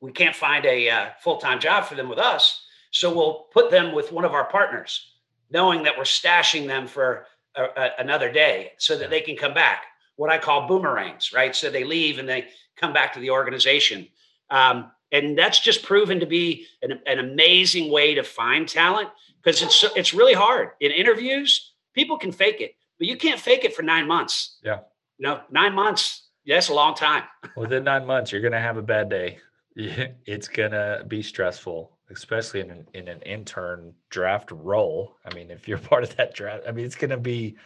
[0.00, 2.61] we can't find a uh, full-time job for them with us
[2.92, 5.12] so we'll put them with one of our partners
[5.50, 7.26] knowing that we're stashing them for
[7.56, 9.84] a, a, another day so that they can come back.
[10.16, 11.54] What i call boomerangs right?
[11.56, 14.08] So they leave and they come back to the organization.
[14.50, 19.08] Um, and that's just proven to be an, an amazing way to find talent
[19.42, 20.70] because it's it's really hard.
[20.80, 24.58] In interviews people can fake it but you can't fake it for nine months.
[24.62, 24.80] Yeah.
[25.18, 27.22] You know nine months yeah, that's a long time.
[27.56, 29.38] Within nine months you're gonna have a bad day.
[30.26, 35.66] It's gonna be stressful especially in an, in an intern draft role i mean if
[35.66, 37.56] you're part of that draft i mean it's gonna be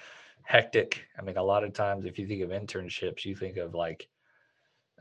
[0.43, 3.75] hectic i mean a lot of times if you think of internships you think of
[3.75, 4.09] like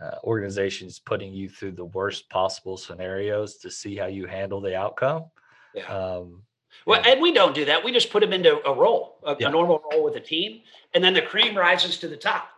[0.01, 4.75] uh, organizations putting you through the worst possible scenarios to see how you handle the
[4.75, 5.25] outcome.
[5.73, 5.85] Yeah.
[5.85, 6.43] Um,
[6.85, 7.83] well, and, and we don't do that.
[7.83, 9.47] We just put them into a role, a, yeah.
[9.47, 10.61] a, normal role with a team,
[10.93, 12.49] and then the cream rises to the top,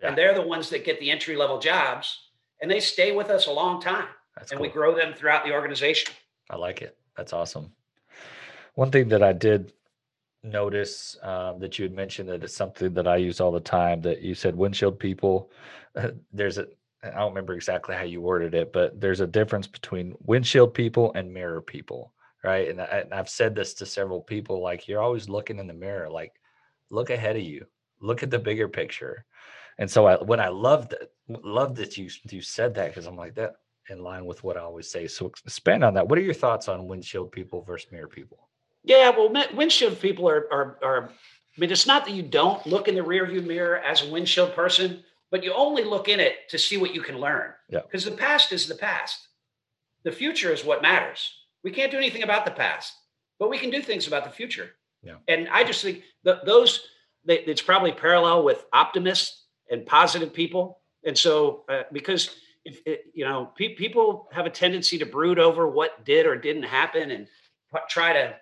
[0.00, 0.08] yeah.
[0.08, 2.28] and they're the ones that get the entry level jobs,
[2.62, 4.06] and they stay with us a long time,
[4.38, 4.66] That's and cool.
[4.66, 6.12] we grow them throughout the organization.
[6.50, 6.96] I like it.
[7.16, 7.72] That's awesome.
[8.74, 9.72] One thing that I did
[10.42, 14.00] notice um, that you had mentioned that it's something that I use all the time.
[14.02, 15.50] That you said windshield people.
[15.96, 16.66] Uh, there's a
[17.02, 21.12] I don't remember exactly how you worded it, but there's a difference between windshield people
[21.14, 22.12] and mirror people,
[22.42, 22.68] right?
[22.68, 24.60] And, I, and I've said this to several people.
[24.60, 26.10] Like you're always looking in the mirror.
[26.10, 26.32] Like
[26.90, 27.66] look ahead of you.
[28.00, 29.24] Look at the bigger picture.
[29.78, 33.16] And so I, when I loved it, loved that you you said that because I'm
[33.16, 33.56] like that
[33.90, 35.06] in line with what I always say.
[35.06, 36.08] So expand on that.
[36.08, 38.48] What are your thoughts on windshield people versus mirror people?
[38.84, 42.88] Yeah, well, windshield people are, are, are, I mean, it's not that you don't look
[42.88, 46.58] in the rearview mirror as a windshield person, but you only look in it to
[46.58, 47.52] see what you can learn.
[47.68, 47.80] Yeah.
[47.82, 49.28] Because the past is the past.
[50.04, 51.32] The future is what matters.
[51.64, 52.94] We can't do anything about the past,
[53.38, 54.70] but we can do things about the future.
[55.02, 55.16] Yeah.
[55.26, 56.82] And I just think that those,
[57.26, 60.80] it's probably parallel with optimists and positive people.
[61.04, 62.36] And so, uh, because
[62.68, 66.36] if it, you know, pe- people have a tendency to brood over what did or
[66.36, 67.26] didn't happen and
[67.88, 68.34] try to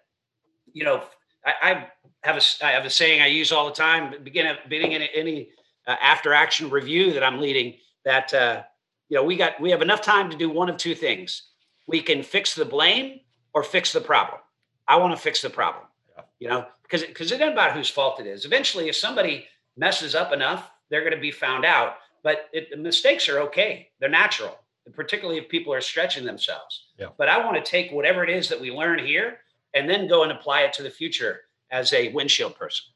[0.76, 1.02] you know,
[1.44, 1.86] I, I,
[2.22, 4.22] have a I have a saying I use all the time.
[4.22, 5.48] Begin beginning in any
[5.86, 7.76] uh, after action review that I'm leading.
[8.04, 8.62] That uh,
[9.08, 11.50] you know, we got we have enough time to do one of two things.
[11.86, 13.20] We can fix the blame
[13.54, 14.40] or fix the problem.
[14.86, 15.84] I want to fix the problem.
[16.14, 16.22] Yeah.
[16.40, 18.44] You know, because because it isn't about whose fault it is.
[18.44, 19.46] Eventually, if somebody
[19.78, 21.94] messes up enough, they're going to be found out.
[22.26, 24.58] But it, the mistakes are okay; they're natural,
[24.92, 26.86] particularly if people are stretching themselves.
[26.98, 27.10] Yeah.
[27.16, 29.38] But I want to take whatever it is that we learn here
[29.74, 32.86] and then go and apply it to the future as a windshield person.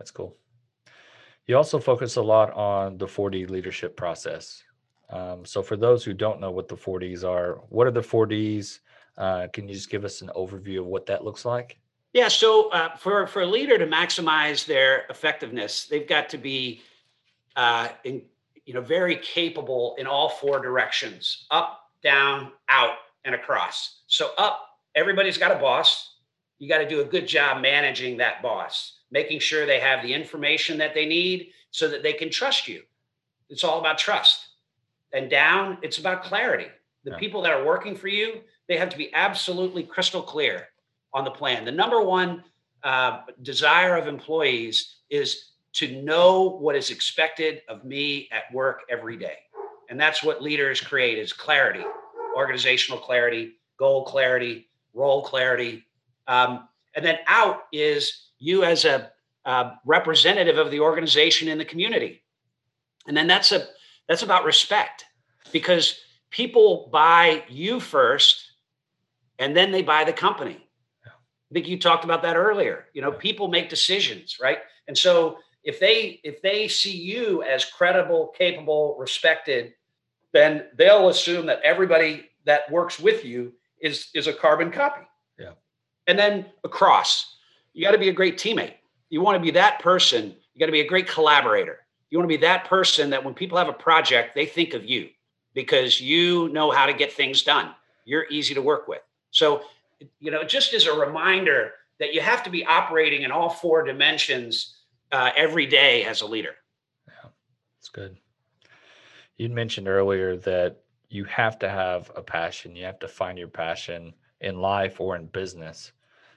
[0.00, 0.36] That's cool.
[1.46, 4.64] You also focus a lot on the 4D leadership process.
[5.10, 8.80] Um, so, for those who don't know what the 4Ds are, what are the 4Ds?
[9.16, 11.78] Uh, can you just give us an overview of what that looks like?
[12.14, 12.26] Yeah.
[12.26, 16.82] So, uh, for for a leader to maximize their effectiveness, they've got to be,
[17.54, 18.22] uh, in,
[18.66, 24.02] you know, very capable in all four directions: up, down, out, and across.
[24.06, 26.14] So, up everybody's got a boss.
[26.58, 30.12] You got to do a good job managing that boss, making sure they have the
[30.12, 32.82] information that they need so that they can trust you.
[33.50, 34.48] It's all about trust.
[35.12, 36.66] And down, it's about clarity.
[37.04, 37.18] The yeah.
[37.18, 40.68] people that are working for you, they have to be absolutely crystal clear
[41.12, 41.64] on the plan.
[41.64, 42.42] The number one
[42.82, 49.16] uh, desire of employees is to know what is expected of me at work every
[49.16, 49.36] day.
[49.90, 51.84] And that's what leaders create is clarity,
[52.36, 55.84] organizational clarity, goal clarity, role clarity.
[56.26, 59.10] Um, and then out is you as a
[59.44, 62.22] uh, representative of the organization in the community.
[63.06, 63.66] And then that's a
[64.08, 65.04] that's about respect
[65.52, 66.00] because
[66.30, 68.50] people buy you first
[69.38, 70.66] and then they buy the company.
[71.06, 72.86] I think you talked about that earlier.
[72.94, 74.58] You know, people make decisions, right?
[74.88, 79.74] And so if they if they see you as credible, capable, respected,
[80.32, 85.02] then they'll assume that everybody that works with you is is a carbon copy.
[85.38, 85.52] Yeah.
[86.06, 87.36] And then across,
[87.74, 88.74] you got to be a great teammate.
[89.10, 90.36] You want to be that person.
[90.54, 91.80] You got to be a great collaborator.
[92.10, 94.84] You want to be that person that when people have a project, they think of
[94.84, 95.08] you
[95.52, 97.74] because you know how to get things done.
[98.04, 99.02] You're easy to work with.
[99.32, 99.62] So,
[100.20, 103.82] you know, just as a reminder that you have to be operating in all four
[103.82, 104.75] dimensions
[105.12, 106.54] uh, every day as a leader.
[107.06, 107.30] Yeah,
[107.78, 108.16] that's good.
[109.36, 112.74] You mentioned earlier that you have to have a passion.
[112.74, 115.92] You have to find your passion in life or in business.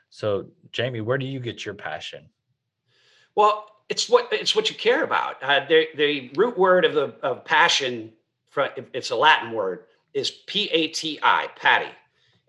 [0.09, 2.29] So, Jamey, where do you get your passion?
[3.35, 5.41] Well, it's what it's what you care about.
[5.41, 8.11] Uh, the, the root word of the of passion,
[8.93, 11.91] it's a Latin word, is P A T I, pati.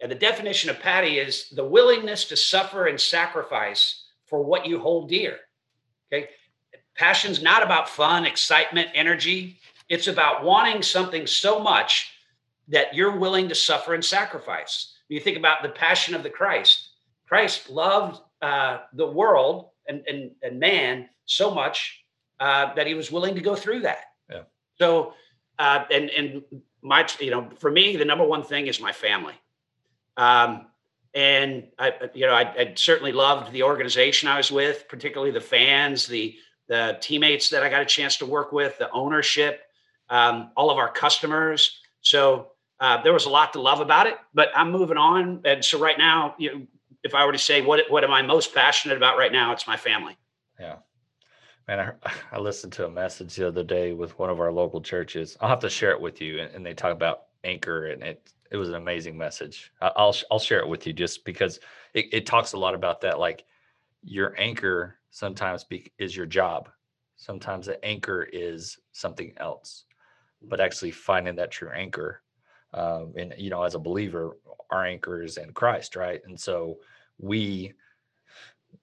[0.02, 4.78] And the definition of pati is the willingness to suffer and sacrifice for what you
[4.78, 5.38] hold dear.
[6.12, 6.28] Okay.
[6.96, 9.58] Passion's not about fun, excitement, energy.
[9.88, 12.10] It's about wanting something so much
[12.68, 14.94] that you're willing to suffer and sacrifice.
[15.08, 16.90] When you think about the passion of the Christ,
[17.26, 22.04] Christ loved uh, the world and, and, and man so much
[22.38, 24.04] uh, that he was willing to go through that.
[24.30, 24.42] Yeah.
[24.78, 25.14] So,
[25.58, 26.42] uh, and, and
[26.82, 29.34] my, you know, for me, the number one thing is my family.
[30.16, 30.66] Um,
[31.14, 35.40] and I, you know, I, I, certainly loved the organization I was with, particularly the
[35.40, 36.36] fans, the
[36.68, 39.62] the teammates that I got a chance to work with, the ownership,
[40.08, 41.80] um, all of our customers.
[42.00, 44.18] So uh, there was a lot to love about it.
[44.34, 46.66] But I'm moving on, and so right now, you know,
[47.02, 49.66] if I were to say what what am I most passionate about right now, it's
[49.66, 50.16] my family.
[50.58, 50.76] Yeah.
[51.66, 54.80] Man, I, I listened to a message the other day with one of our local
[54.80, 55.36] churches.
[55.40, 58.32] I'll have to share it with you, and, and they talk about anchor, and it
[58.50, 59.72] it was an amazing message.
[59.80, 61.60] I'll I'll share it with you just because
[61.94, 63.18] it, it talks a lot about that.
[63.18, 63.44] Like
[64.02, 66.68] your anchor sometimes be, is your job.
[67.16, 69.84] Sometimes the anchor is something else,
[70.42, 72.22] but actually finding that true anchor.
[72.72, 74.36] Um, and you know, as a believer,
[74.70, 76.20] our anchor is in Christ, right?
[76.24, 76.78] And so
[77.18, 77.74] we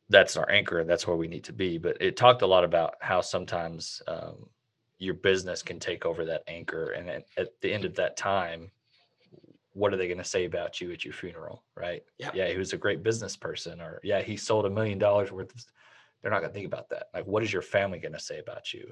[0.10, 1.78] that's our anchor and that's where we need to be.
[1.78, 4.48] But it talked a lot about how sometimes um,
[5.00, 8.72] your business can take over that anchor, and at, at the end of that time,
[9.78, 12.04] what are they going to say about you at your funeral right?
[12.18, 15.32] Yeah yeah he was a great business person or yeah he sold a million dollars
[15.32, 15.66] worth of
[16.22, 17.10] they're not going to think about that.
[17.14, 18.90] Like what is your family going to say about you?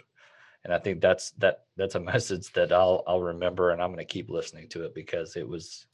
[0.64, 4.00] And i think that's that that's a message that i'll i'll remember and i'm going
[4.00, 5.86] to keep listening to it because it was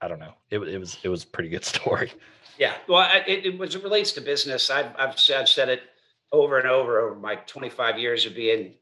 [0.00, 2.12] i don't know it, it was it was a pretty good story.
[2.58, 5.82] Yeah well it, it was it relates to business i've i've said, I've said it
[6.32, 8.74] over and over over my 25 years of being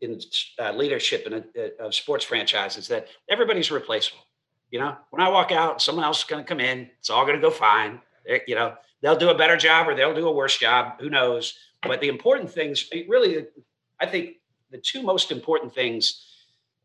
[0.00, 0.20] in
[0.58, 4.24] uh, leadership in a, of sports franchises that everybody's replaceable.
[4.70, 6.88] You know, when I walk out, someone else is going to come in.
[6.98, 8.00] It's all going to go fine.
[8.24, 11.00] They're, you know, they'll do a better job or they'll do a worse job.
[11.00, 11.58] Who knows?
[11.82, 13.46] But the important things, really,
[13.98, 14.36] I think
[14.70, 16.26] the two most important things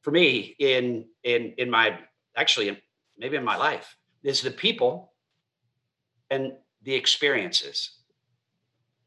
[0.01, 1.97] for me in in in my
[2.35, 2.79] actually
[3.17, 5.13] maybe in my life is the people
[6.29, 6.53] and
[6.83, 7.91] the experiences.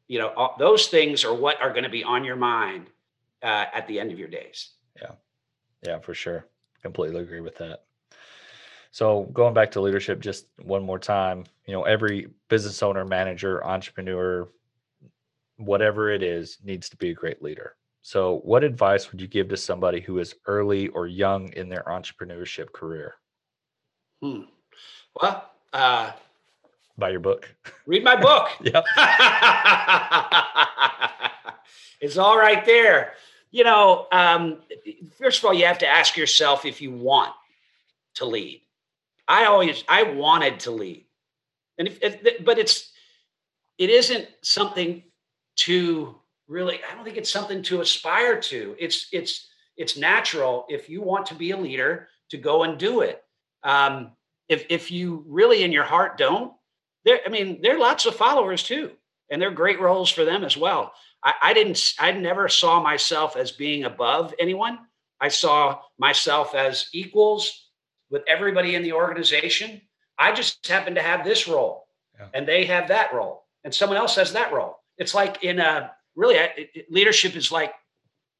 [0.07, 2.87] You know, those things are what are going to be on your mind
[3.43, 4.71] uh, at the end of your days.
[5.01, 5.11] Yeah.
[5.85, 6.45] Yeah, for sure.
[6.81, 7.83] Completely agree with that.
[8.91, 13.63] So going back to leadership just one more time, you know, every business owner, manager,
[13.63, 14.49] entrepreneur,
[15.57, 17.75] whatever it is, needs to be a great leader.
[18.01, 21.83] So what advice would you give to somebody who is early or young in their
[21.83, 23.15] entrepreneurship career?
[24.21, 24.43] Hmm.
[25.21, 26.11] Well, uh,
[26.97, 27.53] buy your book.
[27.85, 28.49] Read my book.
[28.61, 28.85] yep.
[32.01, 33.13] it's all right there
[33.51, 34.61] you know, um,
[35.17, 37.33] first of all, you have to ask yourself if you want
[38.15, 38.61] to lead.
[39.27, 41.05] I always, I wanted to lead,
[41.77, 42.91] and if, if, but it's,
[43.77, 45.03] it isn't something
[45.57, 46.15] to
[46.47, 46.79] really.
[46.89, 48.75] I don't think it's something to aspire to.
[48.79, 49.47] It's, it's,
[49.77, 53.23] it's natural if you want to be a leader to go and do it.
[53.63, 54.11] Um,
[54.47, 56.53] if if you really in your heart don't,
[57.05, 57.19] there.
[57.25, 58.91] I mean, there are lots of followers too,
[59.29, 60.93] and they're great roles for them as well.
[61.23, 64.79] I, I didn't, I never saw myself as being above anyone.
[65.21, 67.69] I saw myself as equals
[68.09, 69.81] with everybody in the organization.
[70.17, 72.27] I just happen to have this role yeah.
[72.33, 74.77] and they have that role and someone else has that role.
[74.97, 77.73] It's like in a really it, leadership is like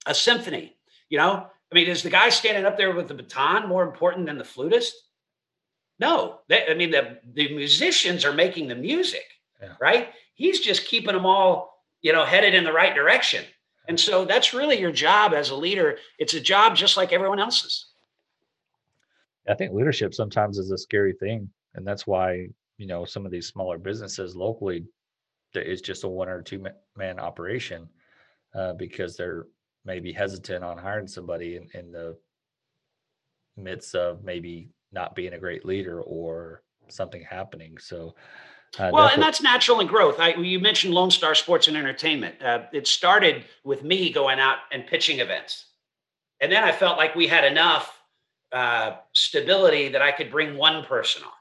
[0.05, 0.75] a symphony,
[1.09, 1.47] you know?
[1.71, 4.43] I mean, is the guy standing up there with the baton more important than the
[4.43, 4.93] flutist?
[5.99, 9.25] No, they, I mean, the, the musicians are making the music,
[9.61, 9.73] yeah.
[9.79, 10.09] right?
[10.33, 11.68] He's just keeping them all
[12.01, 13.45] you know, headed in the right direction.
[13.87, 15.97] And so that's really your job as a leader.
[16.19, 17.87] It's a job just like everyone else's.
[19.47, 21.49] I think leadership sometimes is a scary thing.
[21.73, 24.85] And that's why, you know, some of these smaller businesses locally,
[25.53, 26.63] it's just a one or two
[26.95, 27.89] man operation
[28.53, 29.47] uh, because they're
[29.85, 32.15] maybe hesitant on hiring somebody in, in the
[33.57, 37.77] midst of maybe not being a great leader or something happening.
[37.77, 38.15] So
[38.77, 40.19] uh, well, and that's natural in growth.
[40.19, 42.41] I, you mentioned Lone Star Sports and Entertainment.
[42.41, 45.65] Uh, it started with me going out and pitching events.
[46.39, 47.99] And then I felt like we had enough
[48.51, 51.31] uh, stability that I could bring one person on.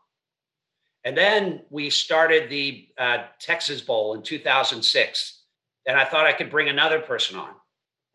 [1.05, 5.43] And then we started the uh, Texas Bowl in 2006.
[5.87, 7.51] And I thought I could bring another person on.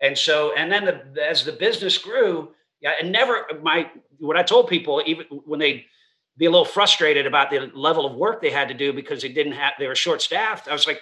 [0.02, 2.50] And so, and then the, as the business grew,
[2.82, 3.90] yeah, and never my
[4.20, 5.86] what I told people, even when they
[6.38, 9.30] be a little frustrated about the level of work they had to do because they
[9.30, 10.68] didn't have they were short staffed.
[10.68, 11.02] I was like,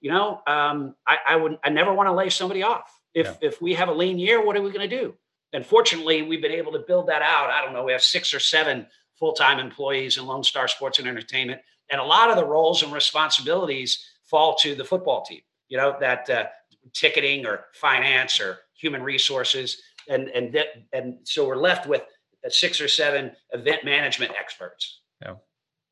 [0.00, 3.00] you know, um, I, I would I never want to lay somebody off.
[3.14, 3.48] If yeah.
[3.48, 5.14] if we have a lean year, what are we going to do?
[5.52, 7.50] And fortunately, we've been able to build that out.
[7.50, 8.86] I don't know, we have six or seven
[9.18, 11.60] full-time employees in Lone Star Sports and Entertainment,
[11.90, 15.40] and a lot of the roles and responsibilities fall to the football team.
[15.68, 16.46] You know, that uh,
[16.92, 22.02] ticketing or finance or human resources, and and that, and so we're left with
[22.48, 25.00] six or seven event management experts.
[25.22, 25.34] Yeah,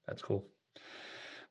[0.07, 0.47] that's cool.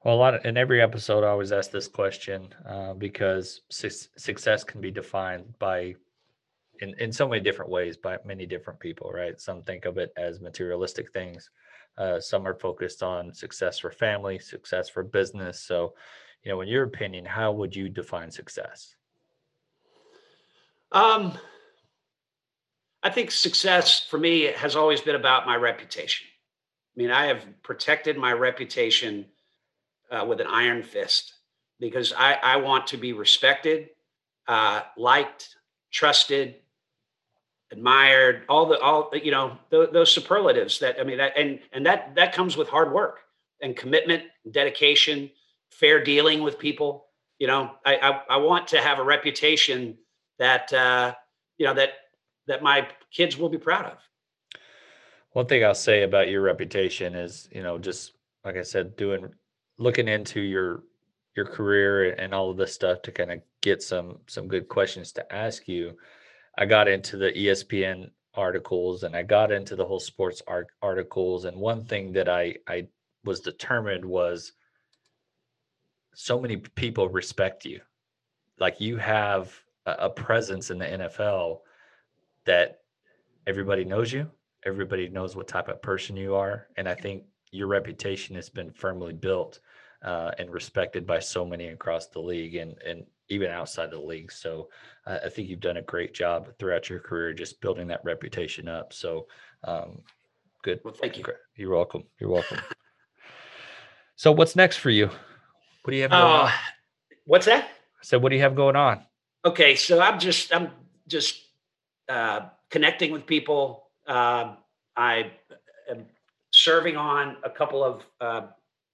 [0.04, 3.89] Well, a lot of, in every episode, I always ask this question uh, because su-
[4.18, 5.95] success can be defined by
[6.80, 9.39] in, in so many different ways by many different people, right?
[9.39, 11.49] Some think of it as materialistic things.
[11.97, 15.62] Uh, some are focused on success for family, success for business.
[15.62, 15.93] So,
[16.43, 18.95] you know, in your opinion, how would you define success?
[20.91, 21.38] Um,
[23.04, 26.26] I think success for me has always been about my reputation.
[26.95, 29.26] I mean, I have protected my reputation
[30.10, 31.34] uh, with an iron fist
[31.80, 33.89] because I, I want to be respected,
[34.47, 35.49] uh, liked,
[35.91, 36.56] trusted,
[37.72, 41.86] admired, all the all you know those, those superlatives that I mean that and and
[41.86, 43.20] that that comes with hard work
[43.62, 45.30] and commitment, dedication,
[45.72, 47.08] fair dealing with people.
[47.39, 49.97] You know, I I, I want to have a reputation
[50.39, 51.16] that uh,
[51.58, 51.93] you know that
[52.48, 53.98] that my kids will be proud of.
[55.32, 58.14] One thing I'll say about your reputation is, you know, just
[58.46, 59.34] like I said, doing
[59.78, 60.84] looking into your
[61.36, 65.12] your career and all of this stuff to kind of get some some good questions
[65.14, 65.98] to ask you.
[66.58, 71.46] I got into the ESPN articles and I got into the whole sports art articles
[71.46, 72.88] and one thing that I I
[73.24, 74.54] was determined was
[76.14, 77.82] so many people respect you.
[78.60, 81.62] Like you have a, a presence in the NFL
[82.46, 82.80] that
[83.48, 84.30] everybody knows you,
[84.66, 87.24] everybody knows what type of person you are and I think
[87.54, 89.60] your reputation has been firmly built
[90.04, 94.32] uh, and respected by so many across the league and and even outside the league.
[94.32, 94.70] So
[95.08, 98.68] uh, I think you've done a great job throughout your career just building that reputation
[98.68, 98.91] up.
[98.91, 99.28] So
[99.64, 100.02] um,
[100.62, 100.82] good.
[100.84, 101.24] Well, thank you.
[101.56, 102.04] You're welcome.
[102.20, 102.60] You're welcome.
[104.18, 105.08] so what's next for you?
[105.08, 106.52] What do you have going uh, on?
[107.26, 107.70] What's that?
[108.02, 109.06] So what do you have going on?
[109.46, 110.72] Okay, so I'm just I'm
[111.08, 111.43] just
[112.14, 113.88] uh, connecting with people.
[114.07, 114.55] Uh,
[114.95, 115.32] I
[115.89, 116.05] am
[116.51, 118.47] serving on a couple of uh,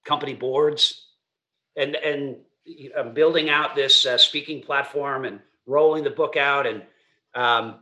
[0.05, 1.07] company boards.
[1.75, 2.37] And and
[2.97, 6.65] I'm building out this uh, speaking platform and rolling the book out.
[6.65, 6.83] And
[7.35, 7.79] um,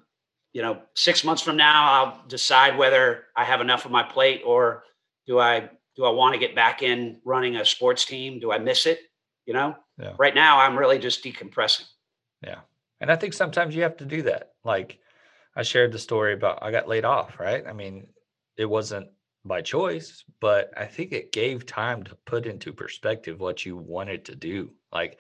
[0.54, 4.42] you know six months from now i'll decide whether i have enough on my plate
[4.44, 4.84] or
[5.28, 8.40] do i do i want to get back in running a sports team?
[8.40, 9.00] Do i miss it?
[9.46, 9.76] You know?
[10.00, 10.14] Yeah.
[10.18, 11.86] right now i'm really just decompressing.
[12.42, 12.62] Yeah.
[13.00, 14.54] And i think sometimes you have to do that.
[14.64, 15.00] Like
[15.58, 18.08] i shared the story about i got laid off right i mean
[18.56, 19.08] it wasn't
[19.48, 24.26] by choice, but I think it gave time to put into perspective what you wanted
[24.26, 24.72] to do.
[24.92, 25.20] Like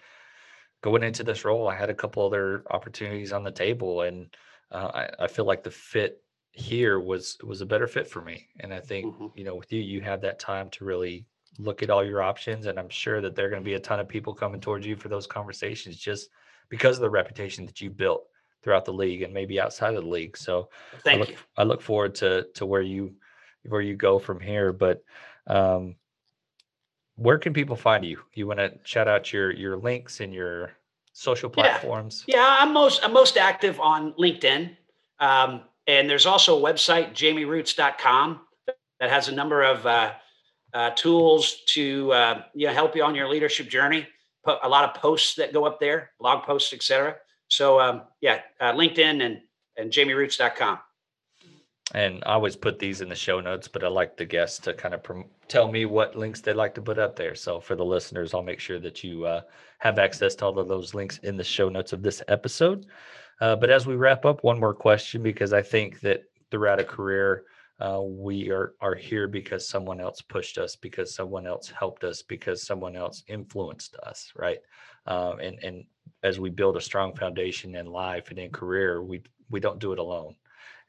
[0.81, 4.27] going into this role, I had a couple other opportunities on the table, and
[4.71, 6.21] uh, I, I, feel like the fit
[6.51, 8.47] here was was a better fit for me.
[8.59, 9.27] And I think mm-hmm.
[9.35, 11.25] you know, with you, you had that time to really
[11.57, 13.79] look at all your options, and I'm sure that there are going to be a
[13.79, 16.29] ton of people coming towards you for those conversations, just
[16.69, 18.25] because of the reputation that you built
[18.63, 20.37] throughout the league and maybe outside of the league.
[20.37, 20.69] So,
[21.03, 21.37] thank I look, you.
[21.57, 23.15] I look forward to to where you
[23.65, 24.73] where you go from here.
[24.73, 25.03] But
[25.47, 25.95] um,
[27.15, 28.19] where can people find you?
[28.33, 30.71] You want to shout out your your links and your
[31.13, 32.23] social platforms?
[32.27, 34.75] Yeah, yeah I'm most I'm most active on LinkedIn.
[35.19, 38.41] Um, and there's also a website, jameyrootes.com,
[38.99, 40.11] that has a number of uh,
[40.73, 44.05] uh, tools to uh, you know, help you on your leadership journey.
[44.63, 47.15] A lot of posts that go up there, blog posts, etc.
[47.47, 49.41] So um, yeah, uh, LinkedIn and
[49.77, 50.79] and jameyrootes.com
[51.93, 54.73] and I always put these in the show notes, but I like the guests to
[54.73, 57.33] kind of prom- tell me what links they'd like to put up there.
[57.33, 59.41] So for the listeners, I'll make sure that you uh,
[59.79, 62.87] have access to all of those links in the show notes of this episode.
[63.39, 66.83] Uh, but as we wrap up, one more question because I think that throughout a
[66.83, 67.45] career,
[67.79, 72.23] uh, we are are here because someone else pushed us, because someone else helped us,
[72.23, 74.57] because someone else influenced us, right?
[75.05, 75.85] Um, and and
[76.23, 79.93] as we build a strong foundation in life and in career, we we don't do
[79.93, 80.35] it alone.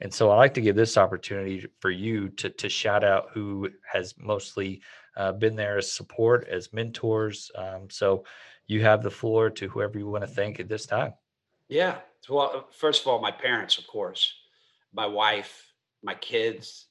[0.01, 3.69] And so I like to give this opportunity for you to, to shout out who
[3.91, 4.81] has mostly
[5.17, 7.51] uh, been there as support, as mentors.
[7.57, 8.25] Um, so
[8.69, 11.15] you have the floor to whoever you want to thank at this time.
[11.69, 11.99] Yeah.
[12.29, 14.33] Well, first of all, my parents, of course,
[14.93, 16.87] my wife, my kids,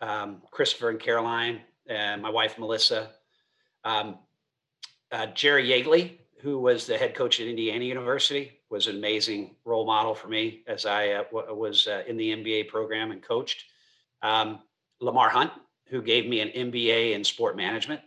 [0.00, 3.10] um, Christopher and Caroline, and my wife, Melissa,
[3.84, 4.18] um,
[5.12, 9.86] uh, Jerry Yeagley, who was the head coach at Indiana University, was an amazing role
[9.86, 13.64] model for me as I uh, w- was uh, in the MBA program and coached.
[14.20, 14.58] Um,
[15.00, 15.52] Lamar Hunt,
[15.86, 18.02] who gave me an MBA in sport management,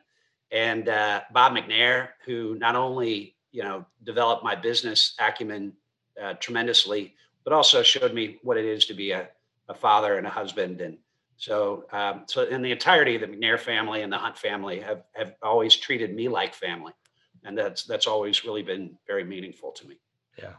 [0.52, 5.74] and uh, Bob McNair, who not only you know developed my business acumen
[6.22, 9.30] uh, tremendously, but also showed me what it is to be a,
[9.68, 10.82] a father and a husband.
[10.82, 11.00] And
[11.38, 15.02] so, um, so in the entirety of the McNair family and the Hunt family have
[15.14, 16.94] have always treated me like family
[17.44, 19.96] and that's that's always really been very meaningful to me.
[20.38, 20.54] Yeah,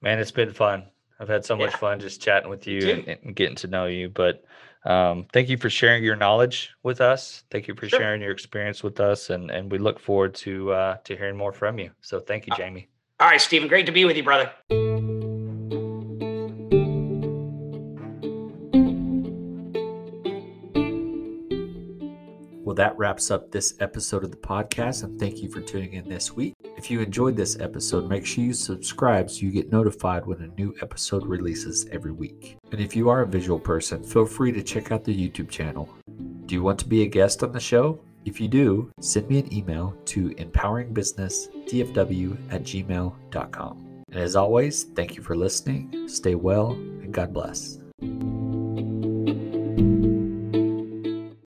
[0.00, 0.84] man, it's been fun.
[1.18, 1.78] I've had so much yeah.
[1.78, 4.08] fun just chatting with you and, and, getting to know you.
[4.10, 4.44] But
[4.84, 7.42] Um, thank you for sharing your knowledge with us.
[7.50, 7.98] Thank you for Sure.
[7.98, 11.52] sharing your experience with us, and and we look forward to uh, to hearing more
[11.52, 11.90] from you.
[12.02, 12.86] So thank you, Uh, Jamey.
[13.18, 14.52] All right, Stephen, great to be with you, brother.
[22.76, 26.32] That wraps up this episode of the podcast, and thank you for tuning in this
[26.32, 26.54] week.
[26.76, 30.48] If you enjoyed this episode, make sure you subscribe so you get notified when a
[30.48, 32.56] new episode releases every week.
[32.72, 35.88] And if you are a visual person, feel free to check out the YouTube channel.
[36.44, 38.00] Do you want to be a guest on the show?
[38.26, 44.04] If you do, send me an email to empoweringbusinessdfw at gmail.com.
[44.10, 47.78] And as always, thank you for listening, stay well, and God bless.